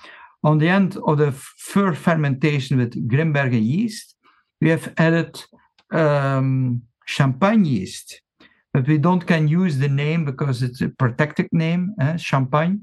on 0.45 0.59
the 0.59 0.69
end 0.69 0.97
of 1.09 1.19
the 1.19 1.33
first 1.33 2.01
fermentation 2.01 2.79
with 2.79 3.09
Grimbergen 3.11 3.67
yeast, 3.67 4.15
we 4.61 4.69
have 4.71 4.95
added 4.97 5.43
um, 5.91 6.83
champagne 7.05 7.65
yeast. 7.65 8.21
But 8.75 8.87
we 8.87 8.99
don't 8.99 9.27
can 9.27 9.49
use 9.49 9.79
the 9.79 9.89
name 9.89 10.25
because 10.25 10.63
it's 10.63 10.81
a 10.81 10.89
protected 10.89 11.49
name, 11.53 11.95
eh, 12.01 12.17
champagne. 12.17 12.83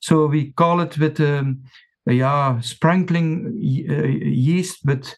So 0.00 0.26
we 0.26 0.52
call 0.52 0.80
it 0.80 0.96
with 0.98 1.20
um, 1.20 1.64
yeah, 2.06 2.60
sprinkling 2.60 3.46
uh, 3.88 4.06
yeast, 4.06 4.84
but 4.84 5.16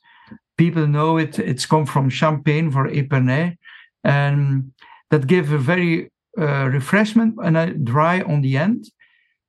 people 0.56 0.86
know 0.86 1.18
it. 1.18 1.38
It's 1.38 1.66
come 1.66 1.86
from 1.86 2.08
Champagne 2.08 2.70
for 2.70 2.88
Epernay, 2.88 3.56
and 4.04 4.72
that 5.10 5.26
gave 5.26 5.52
a 5.52 5.58
very 5.58 6.10
uh, 6.38 6.68
refreshment 6.68 7.34
and 7.42 7.56
a 7.56 7.72
dry 7.72 8.20
on 8.22 8.42
the 8.42 8.56
end. 8.56 8.86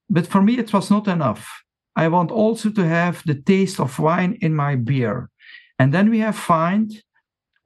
But 0.09 0.27
for 0.27 0.41
me, 0.41 0.57
it 0.57 0.73
was 0.73 0.89
not 0.89 1.07
enough. 1.07 1.63
I 1.95 2.07
want 2.07 2.31
also 2.31 2.69
to 2.69 2.85
have 2.85 3.23
the 3.25 3.35
taste 3.35 3.79
of 3.79 3.99
wine 3.99 4.37
in 4.41 4.53
my 4.55 4.75
beer. 4.75 5.29
And 5.79 5.93
then 5.93 6.09
we 6.09 6.19
have 6.19 6.35
find 6.35 6.91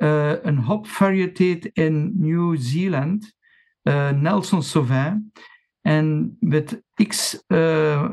uh, 0.01 0.37
a 0.43 0.53
hop 0.53 0.87
variety 0.87 1.71
in 1.75 2.13
New 2.19 2.57
Zealand, 2.57 3.25
uh, 3.85 4.11
Nelson 4.11 4.59
Sauvin, 4.59 5.31
and 5.85 6.35
with 6.41 6.81
X, 6.99 7.35
uh, 7.51 8.09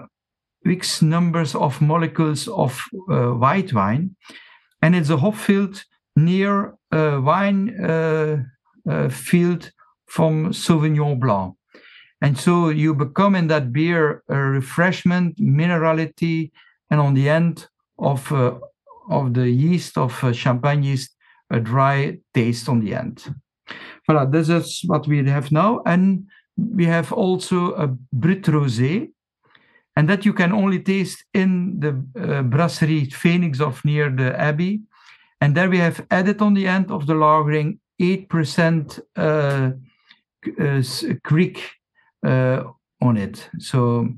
X 0.66 1.02
numbers 1.02 1.54
of 1.54 1.80
molecules 1.80 2.48
of 2.48 2.80
white 2.92 3.72
wine 3.72 4.16
and 4.82 4.94
it's 4.94 5.10
a 5.10 5.16
hop 5.16 5.34
field 5.34 5.82
near 6.16 6.74
a 6.92 7.20
wine 7.20 7.68
field 9.10 9.72
from 10.06 10.52
Sauvignon 10.52 11.18
Blanc. 11.18 11.54
And 12.20 12.36
so 12.36 12.70
you 12.70 12.94
become 12.94 13.36
in 13.36 13.46
that 13.48 13.72
beer 13.72 14.22
a 14.28 14.36
refreshment, 14.36 15.36
minerality, 15.38 16.50
and 16.90 17.00
on 17.00 17.14
the 17.14 17.28
end 17.28 17.68
of 17.98 18.32
uh, 18.32 18.58
of 19.10 19.34
the 19.34 19.48
yeast 19.48 19.96
of 19.96 20.22
uh, 20.22 20.32
champagne 20.32 20.82
yeast, 20.82 21.16
a 21.50 21.60
dry 21.60 22.18
taste 22.34 22.68
on 22.68 22.80
the 22.80 22.94
end. 22.94 23.34
Voilà, 24.08 24.30
this 24.30 24.48
is 24.48 24.82
what 24.86 25.06
we 25.06 25.24
have 25.28 25.52
now, 25.52 25.82
and 25.84 26.26
we 26.56 26.86
have 26.86 27.12
also 27.12 27.74
a 27.74 27.86
Brut 28.12 28.42
Rosé, 28.42 29.10
and 29.96 30.08
that 30.08 30.24
you 30.24 30.32
can 30.32 30.52
only 30.52 30.80
taste 30.80 31.24
in 31.34 31.80
the 31.80 31.90
uh, 32.18 32.42
brasserie 32.42 33.10
Phoenix 33.10 33.60
of 33.60 33.84
near 33.84 34.10
the 34.10 34.38
Abbey. 34.38 34.80
And 35.40 35.54
there 35.54 35.68
we 35.68 35.78
have 35.78 36.04
added 36.10 36.40
on 36.40 36.54
the 36.54 36.66
end 36.66 36.90
of 36.90 37.06
the 37.06 37.14
lagering 37.14 37.78
8% 38.00 39.00
uh, 39.16 39.20
uh, 39.20 40.82
kriek 41.26 41.58
uh, 42.24 42.62
on 43.00 43.16
it. 43.16 43.48
So 43.58 44.08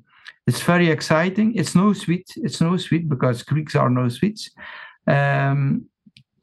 it's 0.46 0.62
very 0.62 0.88
exciting. 0.88 1.54
It's 1.54 1.74
no 1.74 1.92
sweet. 1.92 2.26
It's 2.36 2.60
no 2.60 2.76
sweet 2.76 3.08
because 3.08 3.42
krieks 3.42 3.74
are 3.74 3.90
no 3.90 4.08
sweets. 4.08 4.50
Um, 5.06 5.86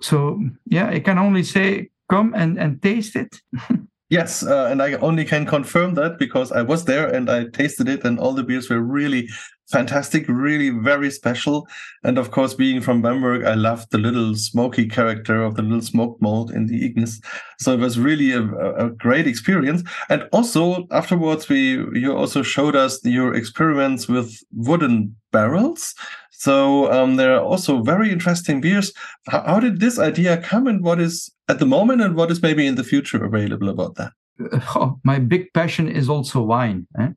so 0.01 0.39
yeah, 0.65 0.89
I 0.89 0.99
can 0.99 1.17
only 1.17 1.43
say 1.43 1.89
come 2.09 2.33
and, 2.35 2.57
and 2.57 2.81
taste 2.81 3.15
it. 3.15 3.41
Yes, 4.09 4.41
uh, 4.41 4.69
and 4.71 4.81
I 4.81 4.93
only 4.93 5.25
can 5.25 5.45
confirm 5.45 5.95
that 5.95 6.17
because 6.17 6.53
I 6.53 6.61
was 6.61 6.85
there 6.85 7.13
and 7.13 7.29
I 7.29 7.47
tasted 7.47 7.89
it, 7.89 8.05
and 8.05 8.17
all 8.17 8.31
the 8.31 8.43
beers 8.43 8.69
were 8.69 8.79
really 8.79 9.27
fantastic, 9.69 10.25
really 10.29 10.69
very 10.69 11.11
special. 11.11 11.67
And 12.05 12.17
of 12.17 12.31
course, 12.31 12.53
being 12.53 12.79
from 12.79 13.01
Bamberg, 13.01 13.43
I 13.43 13.55
loved 13.55 13.91
the 13.91 13.97
little 13.97 14.33
smoky 14.35 14.87
character 14.87 15.43
of 15.43 15.55
the 15.55 15.61
little 15.61 15.81
smoke 15.81 16.17
malt 16.21 16.51
in 16.51 16.67
the 16.67 16.85
Ignis. 16.85 17.19
So 17.59 17.73
it 17.73 17.81
was 17.81 17.99
really 17.99 18.31
a, 18.31 18.43
a 18.77 18.89
great 18.91 19.27
experience. 19.27 19.83
And 20.09 20.23
also 20.31 20.87
afterwards, 20.91 21.49
we 21.49 21.71
you 21.99 22.15
also 22.15 22.43
showed 22.43 22.77
us 22.77 23.03
your 23.03 23.35
experiments 23.35 24.07
with 24.07 24.33
wooden 24.53 25.17
barrels. 25.33 25.93
So 26.39 26.91
um, 26.91 27.15
there 27.15 27.35
are 27.35 27.41
also 27.41 27.81
very 27.81 28.11
interesting 28.11 28.61
beers. 28.61 28.93
How, 29.27 29.41
how, 29.41 29.59
did 29.59 29.79
this 29.79 29.97
idea 29.97 30.37
come, 30.37 30.67
and 30.67 30.83
what 30.83 31.01
is 31.01 31.31
at 31.49 31.57
the 31.57 31.65
moment, 31.65 32.01
and 32.01 32.15
what 32.15 32.29
is 32.29 32.43
maybe 32.43 32.67
in 32.67 32.75
the 32.75 32.83
future 32.83 33.25
available 33.25 33.69
about 33.69 33.95
that? 33.95 34.11
Oh, 34.75 34.99
my 35.03 35.17
big 35.17 35.51
passion 35.53 35.87
is 35.87 36.09
also 36.09 36.43
wine, 36.43 36.85
eh? 36.99 37.09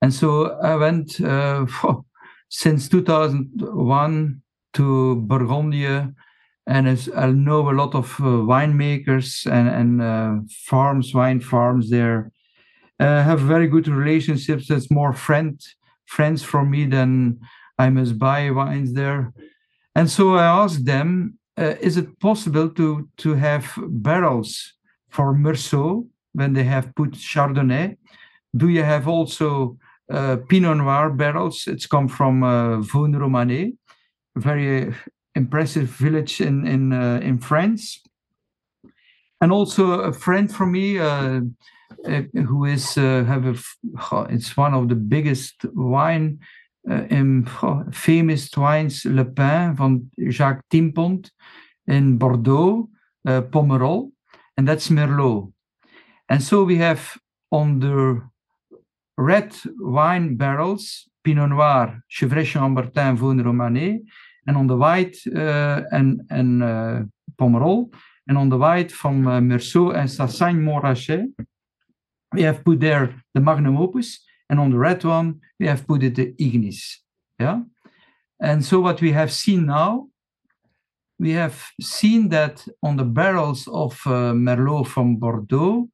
and 0.00 0.14
so 0.14 0.58
I 0.62 0.74
went 0.76 1.20
uh, 1.20 1.66
oh, 1.84 2.06
since 2.48 2.88
2001 2.88 4.42
to 4.72 5.16
Burgundy, 5.16 5.84
and 6.66 7.12
I 7.14 7.26
know 7.26 7.68
a 7.68 7.76
lot 7.76 7.94
of 7.94 8.06
uh, 8.20 8.40
winemakers 8.48 9.44
and 9.46 9.68
and 9.68 10.00
uh, 10.00 10.32
farms, 10.66 11.12
wine 11.12 11.40
farms 11.40 11.90
there. 11.90 12.32
Uh, 12.98 13.22
have 13.22 13.40
very 13.40 13.66
good 13.66 13.88
relationships. 13.88 14.70
It's 14.70 14.90
more 14.90 15.12
friend 15.12 15.60
friends 16.06 16.42
for 16.42 16.64
me 16.64 16.86
than 16.86 17.38
I 17.84 17.90
must 17.90 18.18
buy 18.18 18.50
wines 18.50 18.92
there. 18.92 19.32
And 19.94 20.08
so 20.16 20.24
I 20.36 20.46
asked 20.62 20.84
them, 20.84 21.38
uh, 21.62 21.74
is 21.80 21.96
it 21.96 22.18
possible 22.18 22.68
to, 22.78 23.08
to 23.18 23.34
have 23.34 23.64
barrels 24.06 24.50
for 25.12 25.34
Meursault 25.34 26.06
when 26.32 26.52
they 26.54 26.64
have 26.64 26.94
put 26.94 27.12
Chardonnay. 27.12 27.96
Do 28.56 28.68
you 28.68 28.82
have 28.82 29.06
also 29.06 29.76
uh, 30.10 30.36
Pinot 30.48 30.78
Noir 30.78 31.10
barrels? 31.10 31.66
It's 31.66 31.86
come 31.86 32.08
from 32.08 32.42
uh, 32.42 32.78
Vosne-Romanée, 32.78 33.76
very 34.36 34.94
impressive 35.34 35.88
village 35.88 36.40
in 36.40 36.66
in 36.66 36.92
uh, 36.92 37.20
in 37.22 37.38
France. 37.38 38.02
And 39.40 39.52
also 39.52 40.00
a 40.00 40.12
friend 40.12 40.50
from 40.50 40.72
me 40.72 40.98
uh, 40.98 41.40
uh, 42.06 42.22
who 42.32 42.64
is 42.64 42.96
uh, 42.96 43.24
have 43.24 43.46
a 43.46 43.54
it's 44.30 44.56
one 44.56 44.74
of 44.74 44.88
the 44.88 44.94
biggest 44.94 45.64
wine 45.74 46.38
in 46.88 47.46
famous 47.92 48.50
wines 48.56 49.04
Le 49.04 49.24
Pin 49.24 49.74
van 49.74 50.00
Jacques 50.30 50.64
Timpont 50.68 51.30
in 51.86 52.18
Bordeaux, 52.18 52.88
uh, 53.26 53.42
Pomerol, 53.42 54.10
and 54.56 54.66
that's 54.66 54.88
Merlot. 54.88 55.52
And 56.28 56.42
so 56.42 56.64
we 56.64 56.76
have 56.78 57.16
on 57.50 57.78
the 57.80 58.20
red 59.16 59.54
wine 59.78 60.36
barrels 60.36 61.08
Pinot 61.22 61.50
Noir, 61.50 62.02
Gevrey-Chambertin, 62.10 63.16
Vosne-Romanée, 63.16 64.02
and 64.46 64.56
on 64.56 64.66
the 64.66 64.76
white 64.76 65.16
and 65.26 66.22
and 66.30 66.62
uh, 66.62 67.02
Pomerol, 67.38 67.92
and 68.28 68.38
on 68.38 68.48
the 68.48 68.58
white 68.58 68.90
from 68.90 69.26
uh, 69.26 69.40
Meursault 69.40 69.94
and 69.94 70.08
Sassagne-Montrachet, 70.08 71.26
we 72.32 72.42
have 72.42 72.64
put 72.64 72.80
there 72.80 73.22
the 73.34 73.40
magnum 73.40 73.76
opus, 73.76 74.24
and 74.52 74.60
on 74.60 74.70
the 74.70 74.78
red 74.78 75.02
one 75.02 75.40
we 75.58 75.66
have 75.66 75.86
put 75.86 76.02
it 76.02 76.14
the 76.14 76.34
ignis. 76.38 77.00
Yeah, 77.40 77.62
and 78.38 78.62
so 78.62 78.80
what 78.80 79.00
we 79.00 79.12
have 79.12 79.32
seen 79.32 79.64
now, 79.64 80.08
we 81.18 81.30
have 81.32 81.56
seen 81.80 82.28
that 82.28 82.68
on 82.82 82.96
the 82.96 83.04
barrels 83.04 83.66
of 83.68 84.00
uh, 84.06 84.34
Merlot 84.34 84.86
from 84.86 85.16
Bordeaux, 85.16 85.88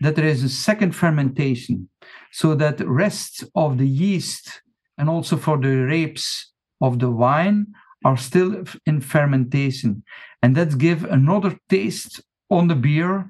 that 0.00 0.16
there 0.16 0.26
is 0.26 0.42
a 0.42 0.48
second 0.48 0.96
fermentation, 0.96 1.90
so 2.32 2.54
that 2.54 2.80
rest 2.80 3.44
of 3.54 3.76
the 3.76 3.86
yeast 3.86 4.62
and 4.96 5.10
also 5.10 5.36
for 5.36 5.58
the 5.58 5.84
grapes 5.86 6.52
of 6.80 6.98
the 6.98 7.10
wine 7.10 7.66
are 8.04 8.16
still 8.16 8.64
in 8.86 9.00
fermentation, 9.00 10.02
and 10.42 10.56
that 10.56 10.78
give 10.78 11.04
another 11.04 11.58
taste 11.68 12.22
on 12.48 12.68
the 12.68 12.74
beer. 12.74 13.28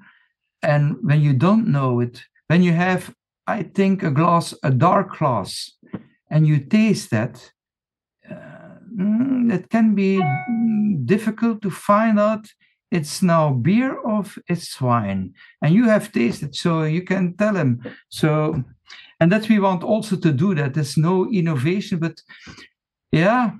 And 0.62 0.96
when 1.02 1.20
you 1.20 1.32
don't 1.32 1.66
know 1.66 2.00
it, 2.00 2.22
when 2.46 2.62
you 2.62 2.72
have, 2.72 3.12
I 3.58 3.62
think, 3.74 4.02
a 4.02 4.10
glass, 4.10 4.54
a 4.62 4.70
dark 4.70 5.18
glass, 5.18 5.72
and 6.30 6.46
you 6.46 6.58
taste 6.60 7.10
that, 7.10 7.52
uh, 8.30 8.78
mm, 8.96 9.52
it 9.52 9.68
can 9.70 9.94
be 9.94 10.22
difficult 11.04 11.62
to 11.62 11.70
find 11.70 12.18
out 12.18 12.46
it's 12.90 13.22
now 13.22 13.50
beer 13.52 13.94
or 13.94 14.24
it's 14.48 14.80
wine. 14.80 15.34
And 15.62 15.74
you 15.74 15.84
have 15.84 16.12
tasted, 16.12 16.54
so 16.54 16.84
you 16.84 17.02
can 17.02 17.36
tell 17.36 17.54
him. 17.54 17.82
So, 18.08 18.64
and 19.20 19.30
that 19.32 19.48
we 19.48 19.58
want 19.58 19.82
also 19.82 20.16
to 20.16 20.32
do 20.32 20.54
that. 20.54 20.74
There's 20.74 20.96
no 20.96 21.30
innovation, 21.30 21.98
but 21.98 22.20
yeah, 23.12 23.52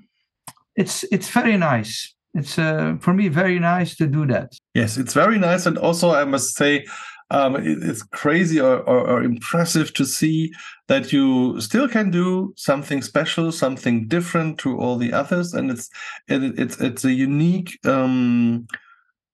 it's 0.76 1.04
it's 1.10 1.28
very 1.28 1.56
nice 1.56 2.14
it's 2.34 2.58
uh, 2.58 2.96
for 3.00 3.12
me 3.12 3.28
very 3.28 3.58
nice 3.58 3.96
to 3.96 4.06
do 4.06 4.26
that 4.26 4.52
yes 4.74 4.96
it's 4.96 5.14
very 5.14 5.38
nice 5.38 5.66
and 5.66 5.76
also 5.78 6.12
i 6.12 6.24
must 6.24 6.56
say 6.56 6.84
um, 7.30 7.56
it, 7.56 7.78
it's 7.82 8.02
crazy 8.02 8.60
or, 8.60 8.78
or, 8.80 9.08
or, 9.08 9.22
impressive 9.22 9.94
to 9.94 10.04
see 10.04 10.52
that 10.88 11.12
you 11.12 11.60
still 11.60 11.88
can 11.88 12.10
do 12.10 12.52
something 12.56 13.02
special, 13.02 13.52
something 13.52 14.08
different 14.08 14.58
to 14.58 14.76
all 14.78 14.96
the 14.96 15.12
others, 15.12 15.54
and 15.54 15.70
it's 15.70 15.88
it, 16.28 16.58
it's 16.58 16.80
it's 16.80 17.04
a 17.04 17.12
unique 17.12 17.78
um, 17.86 18.66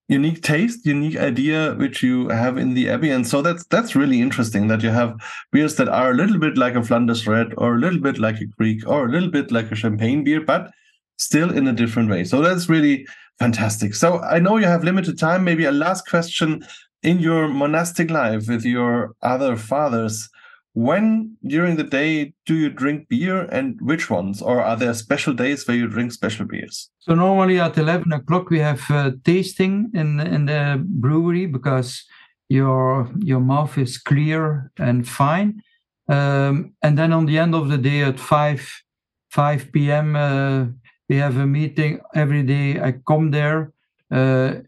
unique 0.09 0.42
taste, 0.42 0.85
unique 0.85 1.16
idea 1.16 1.74
which 1.74 2.02
you 2.02 2.28
have 2.28 2.59
in 2.59 2.74
the 2.74 2.90
abbey, 2.90 3.11
and 3.11 3.26
so 3.26 3.40
that's 3.40 3.64
that's 3.66 3.96
really 3.96 4.20
interesting 4.20 4.68
that 4.68 4.82
you 4.82 4.90
have 4.90 5.14
beers 5.50 5.76
that 5.76 5.88
are 5.88 6.11
a 6.11 6.16
little 6.16 6.38
bit 6.38 6.59
like 6.59 6.74
a 6.74 6.82
Flanders 6.82 7.26
Red, 7.26 7.54
or 7.56 7.76
a 7.76 7.78
little 7.78 8.00
bit 8.00 8.18
like 8.18 8.37
a 8.40 8.46
kriek 8.61 8.87
or 8.87 9.06
a 9.06 9.11
little 9.11 9.30
bit 9.30 9.50
like 9.50 9.72
a 9.72 9.76
Champagne 9.76 10.22
beer, 10.22 10.42
but 10.42 10.70
still 11.18 11.50
in 11.50 11.66
a 11.66 11.72
different 11.72 12.11
way. 12.11 12.24
So 12.24 12.42
that's 12.42 12.68
really 12.68 13.06
fantastic. 13.38 13.94
So 13.94 14.20
I 14.20 14.38
know 14.38 14.56
you 14.59 14.66
have 14.66 14.85
limited 14.85 15.18
time. 15.18 15.44
Maybe 15.44 15.64
a 15.64 15.72
last 15.72 16.06
question 16.06 16.62
in 17.02 17.18
your 17.20 17.48
monastic 17.48 18.11
life 18.11 18.48
with 18.48 18.64
your 18.64 19.14
other 19.22 19.56
fathers, 19.56 20.28
when 20.72 21.37
during 21.46 21.76
the 21.76 21.85
day 21.85 22.35
do 22.44 22.54
you 22.54 22.68
drink 22.68 23.09
beer 23.09 23.42
and 23.44 23.80
which 23.80 24.11
ones? 24.11 24.42
Or 24.42 24.61
are 24.61 24.76
there 24.76 24.92
special 24.92 25.32
days 25.32 25.66
where 25.66 25.76
you 25.76 25.88
drink 25.88 26.12
special 26.12 26.46
beers? 26.46 26.90
So 26.98 27.14
normally 27.14 27.59
at 27.59 27.78
11 27.78 28.12
o'clock 28.12 28.50
we 28.50 28.59
have 28.59 28.82
uh, 28.90 29.12
tasting 29.24 29.90
in, 29.94 30.20
in 30.20 30.44
the 30.46 30.85
brewery 30.85 31.46
because 31.46 32.04
your 32.48 33.11
your 33.24 33.40
mouth 33.40 33.76
is 33.78 33.98
clear 33.98 34.70
and 34.78 35.09
fine. 35.09 35.62
Um, 36.09 36.74
and 36.82 36.96
then 36.96 37.12
on 37.12 37.26
the 37.26 37.38
end 37.38 37.54
of 37.54 37.68
the 37.68 37.78
day 37.78 38.02
at 38.02 38.20
5 38.20 38.82
5 39.30 39.72
p.m. 39.72 40.16
Uh, 40.16 40.66
we 41.09 41.16
have 41.16 41.37
a 41.37 41.46
meeting 41.46 42.00
every 42.14 42.42
day. 42.42 42.80
I 42.80 42.92
come 43.06 43.30
there. 43.30 43.72
Uh, 44.11 44.61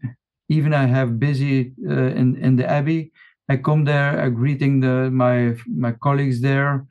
even 0.49 0.73
I 0.73 0.87
have 0.87 1.19
busy 1.19 1.73
uh, 1.87 2.11
in 2.19 2.35
in 2.37 2.55
the 2.57 2.69
abbey. 2.69 3.11
I 3.47 3.57
come 3.57 3.85
there, 3.85 4.19
uh, 4.19 4.29
greeting 4.29 4.81
the 4.81 5.09
my 5.11 5.55
my 5.67 5.93
colleagues 5.93 6.41
there, 6.41 6.85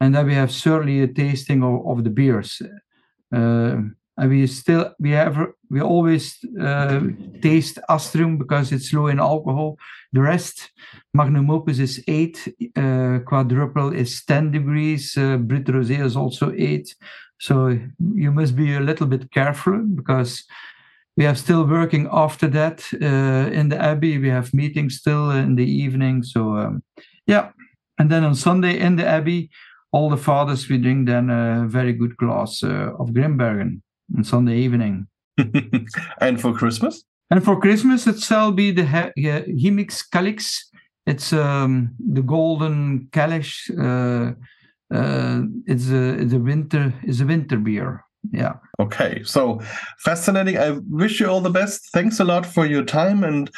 and 0.00 0.14
then 0.14 0.26
we 0.26 0.34
have 0.34 0.50
certainly 0.50 1.02
a 1.02 1.08
tasting 1.08 1.62
of, 1.62 1.86
of 1.86 2.04
the 2.04 2.10
beers. 2.10 2.62
Uh, 3.32 3.76
and 4.16 4.28
we 4.28 4.46
still 4.46 4.94
we 4.98 5.10
have 5.10 5.36
we 5.70 5.80
always 5.80 6.38
uh, 6.60 7.00
taste 7.40 7.78
Astrum 7.88 8.38
because 8.38 8.72
it's 8.72 8.92
low 8.92 9.06
in 9.06 9.20
alcohol. 9.20 9.76
The 10.12 10.20
rest, 10.20 10.70
Magnum 11.14 11.50
Opus 11.50 11.78
is 11.78 12.02
eight, 12.08 12.48
uh, 12.76 13.20
Quadruple 13.24 13.94
is 13.94 14.24
ten 14.24 14.50
degrees, 14.50 15.16
uh, 15.16 15.36
Brut 15.36 15.64
Rosé 15.64 16.04
is 16.04 16.16
also 16.16 16.52
eight. 16.56 16.94
So 17.38 17.78
you 18.14 18.32
must 18.32 18.54
be 18.54 18.74
a 18.74 18.80
little 18.80 19.06
bit 19.06 19.30
careful 19.30 19.78
because 19.94 20.44
we 21.16 21.26
are 21.26 21.34
still 21.34 21.64
working 21.66 22.08
after 22.10 22.48
that 22.48 22.84
uh, 22.94 23.50
in 23.52 23.68
the 23.68 23.78
abbey. 23.78 24.18
We 24.18 24.28
have 24.28 24.54
meetings 24.54 24.96
still 24.96 25.30
in 25.30 25.56
the 25.56 25.64
evening. 25.64 26.22
So 26.22 26.56
um, 26.56 26.82
yeah, 27.26 27.50
and 27.98 28.10
then 28.10 28.24
on 28.24 28.34
Sunday 28.34 28.78
in 28.78 28.96
the 28.96 29.06
abbey, 29.06 29.50
all 29.92 30.08
the 30.08 30.16
fathers 30.16 30.68
we 30.68 30.78
drink 30.78 31.08
then 31.08 31.30
a 31.30 31.66
very 31.68 31.92
good 31.92 32.16
glass 32.16 32.62
uh, 32.62 32.92
of 32.98 33.10
Grimbergen 33.10 33.82
on 34.16 34.24
Sunday 34.24 34.58
evening. 34.58 35.08
and 36.20 36.40
for 36.40 36.52
Christmas? 36.52 37.04
And 37.30 37.44
for 37.44 37.60
Christmas, 37.60 38.06
it 38.06 38.20
shall 38.20 38.50
be 38.50 38.72
the 38.72 38.82
Hemix 38.82 40.02
Calix. 40.10 40.68
It's 41.06 41.32
um, 41.32 41.94
the 41.98 42.22
golden 42.22 43.08
Calix. 43.12 43.70
Uh, 43.70 44.32
uh, 44.92 45.42
it's 45.66 45.88
a 45.90 46.14
it's 46.18 46.32
a 46.32 46.38
winter 46.38 46.92
it's 47.04 47.20
a 47.20 47.26
winter 47.26 47.56
beer 47.56 48.04
yeah. 48.32 48.54
Okay. 48.78 49.22
So 49.24 49.60
fascinating. 49.98 50.58
I 50.58 50.78
wish 50.88 51.20
you 51.20 51.28
all 51.28 51.40
the 51.40 51.50
best. 51.50 51.90
Thanks 51.92 52.20
a 52.20 52.24
lot 52.24 52.46
for 52.46 52.66
your 52.66 52.84
time. 52.84 53.24
And 53.24 53.50